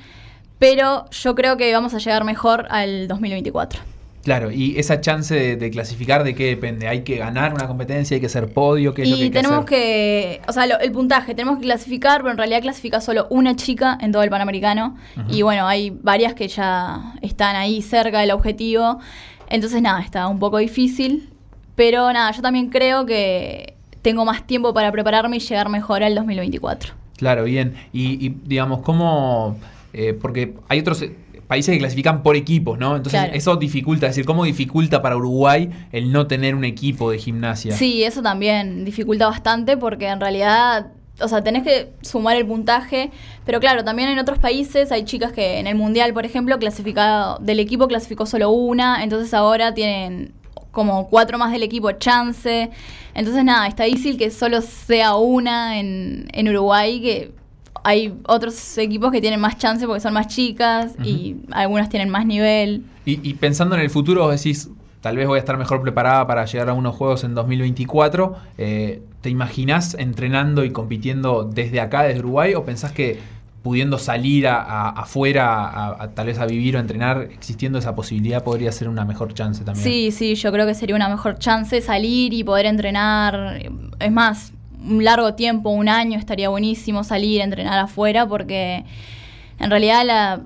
pero 0.60 1.10
yo 1.12 1.34
creo 1.36 1.58
que 1.58 1.72
vamos 1.74 1.94
a 1.94 1.98
llegar 1.98 2.24
mejor 2.24 2.68
al 2.70 3.08
2024. 3.08 3.80
Claro, 4.24 4.52
y 4.52 4.78
esa 4.78 5.00
chance 5.00 5.34
de, 5.34 5.56
de 5.56 5.72
clasificar, 5.72 6.26
¿de 6.26 6.36
qué 6.36 6.48
depende? 6.48 6.90
¿Hay 6.90 7.04
que 7.04 7.16
ganar 7.16 7.54
una 7.54 7.68
competencia? 7.68 8.16
¿Hay 8.16 8.22
que 8.22 8.28
ser 8.28 8.52
podio? 8.54 8.94
¿Qué 8.94 9.04
es 9.04 9.10
lo 9.10 9.16
que 9.18 9.30
tenemos 9.32 9.60
hacer? 9.60 9.70
que, 9.70 10.42
o 10.48 10.52
sea, 10.52 10.68
lo- 10.68 10.78
el 10.80 10.92
puntaje, 10.92 11.34
tenemos 11.34 11.58
que 11.58 11.64
clasificar, 11.64 12.18
pero 12.20 12.32
en 12.32 12.38
realidad 12.38 12.62
clasifica 12.62 13.00
solo 13.00 13.28
una 13.30 13.56
chica 13.56 13.98
en 14.02 14.12
todo 14.12 14.22
el 14.22 14.30
Panamericano. 14.30 14.98
Y 15.30 15.42
bueno, 15.42 15.68
hay 15.68 15.92
varias 15.92 16.34
que 16.34 16.50
ya 16.50 17.14
están 17.22 17.56
ahí 17.56 17.82
cerca 17.82 18.20
del 18.20 18.32
objetivo. 18.32 19.00
Entonces, 19.50 19.82
nada, 19.82 20.02
está 20.02 20.28
un 20.28 20.38
poco 20.38 20.58
difícil. 20.58 21.30
Pero 21.76 22.12
nada, 22.12 22.30
yo 22.32 22.42
también 22.42 22.70
creo 22.70 23.06
que 23.06 23.74
tengo 24.02 24.26
más 24.26 24.46
tiempo 24.46 24.74
para 24.74 24.92
prepararme 24.92 25.38
y 25.38 25.40
llegar 25.40 25.70
mejor 25.70 26.04
al 26.04 26.14
2024. 26.14 26.94
Claro, 27.18 27.46
bien. 27.46 27.74
Y, 27.94 28.26
y, 28.28 28.36
digamos, 28.46 28.82
¿cómo...? 28.82 29.58
Eh, 29.94 30.14
porque 30.14 30.54
hay 30.68 30.80
otros 30.80 31.02
eh, 31.02 31.16
países 31.48 31.74
que 31.74 31.80
clasifican 31.80 32.22
por 32.22 32.36
equipos, 32.36 32.78
¿no? 32.78 32.96
Entonces 32.96 33.20
Claro. 33.22 33.34
eso 33.36 33.56
dificulta, 33.56 34.06
es 34.06 34.12
decir, 34.12 34.26
¿cómo 34.26 34.44
dificulta 34.44 35.02
para 35.02 35.18
Uruguay 35.18 35.70
el 35.92 36.12
no 36.12 36.28
tener 36.28 36.54
un 36.56 36.64
equipo 36.64 37.10
de 37.10 37.18
gimnasia? 37.18 37.74
Sí, 37.76 38.04
eso 38.04 38.22
también 38.22 38.86
dificulta 38.86 39.28
bastante 39.28 39.76
porque 39.76 40.08
en 40.08 40.20
realidad, 40.20 40.92
o 41.20 41.28
sea, 41.28 41.44
tenés 41.44 41.64
que 41.64 41.90
sumar 42.02 42.38
el 42.38 42.46
puntaje, 42.46 43.10
pero 43.46 43.60
claro, 43.60 43.84
también 43.84 44.10
en 44.10 44.20
otros 44.20 44.38
países 44.38 44.92
hay 44.92 45.04
chicas 45.06 45.32
que 45.32 45.60
en 45.60 45.66
el 45.68 45.76
mundial, 45.76 46.14
por 46.14 46.26
ejemplo, 46.26 46.58
clasificado 46.60 47.40
del 47.40 47.60
equipo 47.60 47.88
clasificó 47.88 48.26
solo 48.28 48.52
una, 48.52 49.04
entonces 49.04 49.34
ahora 49.34 49.74
tienen 49.74 50.34
como 50.72 51.10
cuatro 51.10 51.40
más 51.40 51.52
del 51.52 51.64
equipo 51.64 51.92
chance. 51.94 52.70
Entonces 53.16 53.44
nada, 53.44 53.66
está 53.68 53.86
difícil 53.86 54.18
que 54.20 54.30
solo 54.30 54.62
sea 54.62 55.16
una 55.16 55.80
en, 55.80 56.28
en 56.32 56.48
Uruguay 56.48 57.02
que 57.02 57.32
hay 57.84 58.14
otros 58.28 58.78
equipos 58.78 59.12
que 59.12 59.22
tienen 59.22 59.40
más 59.40 59.58
chance 59.58 59.86
porque 59.86 60.00
son 60.02 60.14
más 60.14 60.28
chicas 60.28 60.94
y 61.04 61.38
algunas 61.52 61.90
tienen 61.90 62.10
más 62.10 62.26
nivel. 62.26 62.84
Y, 63.06 63.28
y 63.28 63.34
pensando 63.36 63.76
en 63.76 63.82
el 63.82 63.90
futuro, 63.90 64.24
vos 64.24 64.36
decís, 64.36 64.70
tal 65.02 65.16
vez 65.18 65.28
voy 65.28 65.38
a 65.38 65.40
estar 65.40 65.58
mejor 65.58 65.82
preparada 65.82 66.26
para 66.28 66.46
llegar 66.46 66.70
a 66.70 66.74
unos 66.74 66.96
juegos 66.96 67.24
en 67.24 67.36
2024. 67.36 68.36
eh, 68.58 69.02
¿Te 69.22 69.30
imaginás 69.30 69.96
entrenando 69.96 70.64
y 70.64 70.72
compitiendo 70.72 71.44
desde 71.44 71.82
acá, 71.82 72.04
desde 72.04 72.20
Uruguay? 72.20 72.54
¿O 72.56 72.64
pensás 72.64 72.92
que 72.94 73.20
pudiendo 73.64 73.98
salir 73.98 74.48
a- 74.48 74.62
a- 74.62 74.90
afuera, 74.92 75.66
a, 75.68 76.04
a- 76.04 76.12
tal 76.12 76.28
vez 76.28 76.40
a 76.40 76.46
vivir 76.46 76.76
o 76.76 76.80
a 76.80 76.82
entrenar, 76.82 77.28
existiendo 77.32 77.78
esa 77.80 77.94
posibilidad, 77.96 78.42
podría 78.44 78.72
ser 78.72 78.88
una 78.88 79.04
mejor 79.04 79.34
chance 79.34 79.66
también? 79.66 79.84
Sí, 79.86 80.12
sí, 80.12 80.36
yo 80.36 80.52
creo 80.54 80.66
que 80.66 80.74
sería 80.74 80.96
una 80.96 81.10
mejor 81.10 81.38
chance 81.40 81.82
salir 81.82 82.34
y 82.34 82.46
poder 82.46 82.66
entrenar. 82.68 83.60
Es 84.00 84.12
más, 84.14 84.54
un 84.82 85.04
largo 85.04 85.36
tiempo, 85.36 85.70
un 85.70 85.90
año, 85.90 86.18
estaría 86.18 86.50
buenísimo 86.50 87.04
salir 87.04 87.42
a 87.42 87.44
entrenar 87.44 87.80
afuera 87.80 88.28
porque 88.28 88.86
en 89.60 89.70
realidad 89.70 90.06
la... 90.06 90.42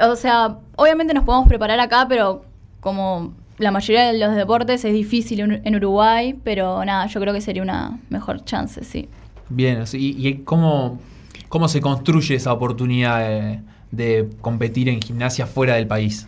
O 0.00 0.16
sea, 0.16 0.58
obviamente 0.76 1.12
nos 1.14 1.24
podemos 1.24 1.48
preparar 1.48 1.78
acá, 1.80 2.06
pero 2.08 2.44
como 2.80 3.34
la 3.58 3.70
mayoría 3.70 4.10
de 4.10 4.18
los 4.18 4.34
deportes 4.34 4.84
es 4.84 4.92
difícil 4.92 5.40
en 5.40 5.76
Uruguay, 5.76 6.34
pero 6.42 6.84
nada, 6.84 7.06
yo 7.06 7.20
creo 7.20 7.34
que 7.34 7.40
sería 7.40 7.62
una 7.62 7.98
mejor 8.08 8.44
chance, 8.44 8.82
sí. 8.84 9.08
Bien, 9.48 9.84
¿y, 9.92 10.28
y 10.28 10.34
cómo, 10.38 10.98
cómo 11.48 11.68
se 11.68 11.80
construye 11.80 12.34
esa 12.34 12.52
oportunidad 12.52 13.20
de, 13.20 13.60
de 13.90 14.30
competir 14.40 14.88
en 14.88 15.00
gimnasia 15.00 15.46
fuera 15.46 15.74
del 15.74 15.86
país? 15.86 16.26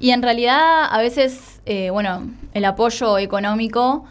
Y 0.00 0.10
en 0.10 0.22
realidad, 0.22 0.86
a 0.90 0.98
veces, 0.98 1.60
eh, 1.66 1.90
bueno, 1.90 2.28
el 2.52 2.64
apoyo 2.64 3.18
económico, 3.18 4.04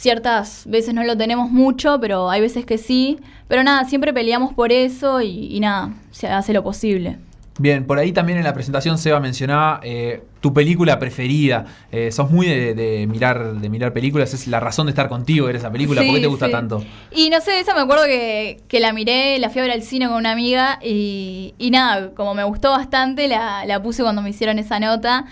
ciertas 0.00 0.64
veces 0.66 0.94
no 0.94 1.04
lo 1.04 1.16
tenemos 1.16 1.50
mucho, 1.50 1.98
pero 2.00 2.30
hay 2.30 2.40
veces 2.40 2.64
que 2.64 2.78
sí. 2.78 3.18
Pero 3.48 3.62
nada, 3.62 3.84
siempre 3.84 4.12
peleamos 4.12 4.54
por 4.54 4.72
eso 4.72 5.20
y, 5.20 5.54
y 5.54 5.60
nada, 5.60 5.92
se 6.10 6.26
hace 6.28 6.52
lo 6.52 6.62
posible. 6.62 7.18
Bien, 7.58 7.86
por 7.86 7.98
ahí 7.98 8.10
también 8.12 8.38
en 8.38 8.44
la 8.44 8.54
presentación 8.54 8.96
Seba 8.96 9.20
mencionaba 9.20 9.80
eh, 9.82 10.22
tu 10.40 10.54
película 10.54 10.98
preferida. 10.98 11.66
Eh, 11.92 12.10
sos 12.10 12.30
muy 12.30 12.46
de, 12.46 12.74
de 12.74 13.06
mirar 13.06 13.56
de 13.56 13.68
mirar 13.68 13.92
películas, 13.92 14.32
es 14.32 14.46
la 14.46 14.60
razón 14.60 14.86
de 14.86 14.90
estar 14.92 15.08
contigo 15.10 15.44
ver 15.46 15.56
esa 15.56 15.70
película. 15.70 16.00
¿Por 16.00 16.08
qué 16.08 16.16
Sí, 16.16 16.22
te 16.22 16.26
gusta 16.28 16.46
sí. 16.46 16.52
tanto? 16.52 16.82
Y 17.14 17.28
no 17.28 17.38
sé, 17.42 17.60
esa 17.60 17.74
me 17.74 17.80
acuerdo 17.82 18.04
que, 18.06 18.60
que 18.66 18.80
la 18.80 18.94
miré, 18.94 19.38
la 19.38 19.50
fui 19.50 19.58
a 19.60 19.64
ver 19.64 19.72
al 19.72 19.82
cine 19.82 20.06
con 20.06 20.16
una 20.16 20.30
amiga 20.30 20.78
y, 20.82 21.52
y 21.58 21.70
nada, 21.70 22.12
como 22.14 22.32
me 22.34 22.44
gustó 22.44 22.70
bastante, 22.70 23.28
la, 23.28 23.66
la 23.66 23.82
puse 23.82 24.02
cuando 24.02 24.22
me 24.22 24.30
hicieron 24.30 24.58
esa 24.58 24.80
nota. 24.80 25.26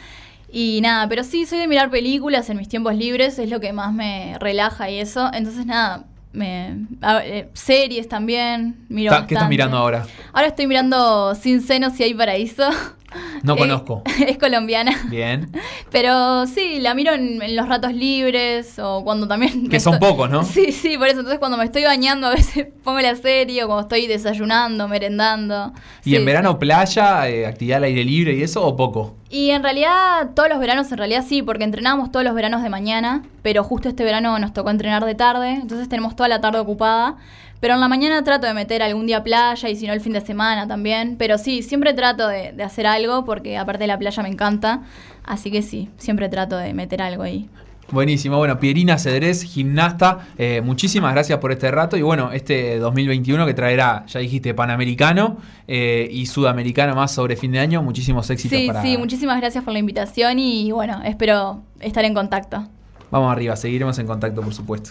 Y 0.50 0.80
nada, 0.80 1.08
pero 1.08 1.24
sí, 1.24 1.44
soy 1.46 1.58
de 1.58 1.68
mirar 1.68 1.90
películas 1.90 2.48
en 2.50 2.56
mis 2.56 2.68
tiempos 2.68 2.94
libres, 2.94 3.38
es 3.38 3.50
lo 3.50 3.60
que 3.60 3.72
más 3.72 3.92
me 3.92 4.36
relaja 4.40 4.90
y 4.90 4.98
eso. 4.98 5.30
Entonces 5.32 5.66
nada, 5.66 6.04
me, 6.32 6.86
a- 7.02 7.24
eh, 7.24 7.48
series 7.52 8.08
también, 8.08 8.76
miro 8.88 9.12
¿Qué 9.26 9.34
estás 9.34 9.48
mirando 9.48 9.76
ahora? 9.76 10.06
Ahora 10.32 10.48
estoy 10.48 10.66
mirando 10.66 11.34
Sin 11.34 11.60
Senos 11.62 11.92
si 11.94 12.02
hay 12.04 12.14
paraíso. 12.14 12.68
No 13.42 13.54
Eh, 13.54 13.58
conozco. 13.58 14.02
es 14.26 14.36
colombiana. 14.38 14.92
Bien. 15.08 15.50
Pero 15.90 16.46
sí, 16.46 16.78
la 16.80 16.94
miro 16.94 17.12
en, 17.12 17.40
en 17.40 17.56
los 17.56 17.68
ratos 17.68 17.92
libres 17.94 18.78
o 18.78 19.02
cuando 19.04 19.26
también... 19.26 19.68
Que 19.68 19.80
son 19.80 19.94
estoy- 19.94 20.08
pocos, 20.10 20.30
¿no? 20.30 20.42
Sí, 20.44 20.72
sí, 20.72 20.98
por 20.98 21.06
eso. 21.08 21.18
Entonces 21.20 21.38
cuando 21.38 21.56
me 21.56 21.64
estoy 21.64 21.84
bañando 21.84 22.26
a 22.26 22.30
veces 22.30 22.66
pongo 22.84 23.00
la 23.00 23.16
serie 23.16 23.64
o 23.64 23.66
cuando 23.66 23.82
estoy 23.82 24.06
desayunando, 24.06 24.88
merendando. 24.88 25.72
¿Y 26.04 26.10
Sí, 26.10 26.16
en 26.16 26.22
sí. 26.22 26.26
verano 26.26 26.58
playa, 26.58 27.28
eh, 27.28 27.46
actividad 27.46 27.78
al 27.78 27.84
aire 27.84 28.04
libre 28.04 28.34
y 28.34 28.42
eso 28.42 28.64
o 28.64 28.76
poco? 28.76 29.14
Y 29.30 29.50
en 29.50 29.62
realidad, 29.62 30.30
todos 30.34 30.48
los 30.48 30.58
veranos, 30.58 30.90
en 30.90 30.98
realidad 30.98 31.24
sí, 31.26 31.42
porque 31.42 31.64
entrenábamos 31.64 32.10
todos 32.10 32.24
los 32.24 32.34
veranos 32.34 32.62
de 32.62 32.70
mañana, 32.70 33.22
pero 33.42 33.62
justo 33.62 33.88
este 33.90 34.02
verano 34.04 34.38
nos 34.38 34.54
tocó 34.54 34.70
entrenar 34.70 35.04
de 35.04 35.14
tarde, 35.14 35.50
entonces 35.52 35.86
tenemos 35.88 36.16
toda 36.16 36.28
la 36.30 36.40
tarde 36.40 36.58
ocupada. 36.60 37.16
Pero 37.60 37.74
en 37.74 37.80
la 37.80 37.88
mañana 37.88 38.22
trato 38.22 38.46
de 38.46 38.54
meter 38.54 38.82
algún 38.82 39.06
día 39.06 39.22
playa 39.22 39.68
y 39.68 39.76
si 39.76 39.86
no 39.86 39.92
el 39.92 40.00
fin 40.00 40.12
de 40.12 40.20
semana 40.20 40.68
también. 40.68 41.16
Pero 41.18 41.38
sí, 41.38 41.62
siempre 41.62 41.92
trato 41.92 42.28
de, 42.28 42.52
de 42.52 42.62
hacer 42.62 42.86
algo 42.86 43.24
porque 43.24 43.56
aparte 43.56 43.84
de 43.84 43.88
la 43.88 43.98
playa 43.98 44.22
me 44.22 44.28
encanta. 44.28 44.82
Así 45.24 45.50
que 45.50 45.62
sí, 45.62 45.90
siempre 45.98 46.28
trato 46.28 46.56
de 46.56 46.72
meter 46.74 47.02
algo 47.02 47.22
ahí. 47.22 47.48
Buenísimo, 47.90 48.36
bueno, 48.36 48.60
Pierina 48.60 48.98
Cedrés, 48.98 49.42
gimnasta, 49.42 50.28
eh, 50.36 50.60
muchísimas 50.62 51.14
gracias 51.14 51.38
por 51.38 51.52
este 51.52 51.70
rato 51.70 51.96
y 51.96 52.02
bueno, 52.02 52.32
este 52.32 52.78
2021 52.78 53.46
que 53.46 53.54
traerá, 53.54 54.04
ya 54.06 54.20
dijiste, 54.20 54.52
Panamericano 54.52 55.38
eh, 55.66 56.06
y 56.12 56.26
Sudamericano 56.26 56.94
más 56.94 57.12
sobre 57.12 57.34
fin 57.36 57.50
de 57.50 57.60
año, 57.60 57.82
muchísimos 57.82 58.28
éxitos 58.28 58.58
Sí, 58.58 58.66
para... 58.66 58.82
sí, 58.82 58.98
muchísimas 58.98 59.40
gracias 59.40 59.64
por 59.64 59.72
la 59.72 59.78
invitación 59.78 60.38
y 60.38 60.70
bueno, 60.70 61.00
espero 61.02 61.62
estar 61.80 62.04
en 62.04 62.12
contacto. 62.12 62.68
Vamos 63.10 63.32
arriba, 63.32 63.56
seguiremos 63.56 63.98
en 63.98 64.06
contacto 64.06 64.42
por 64.42 64.52
supuesto. 64.52 64.90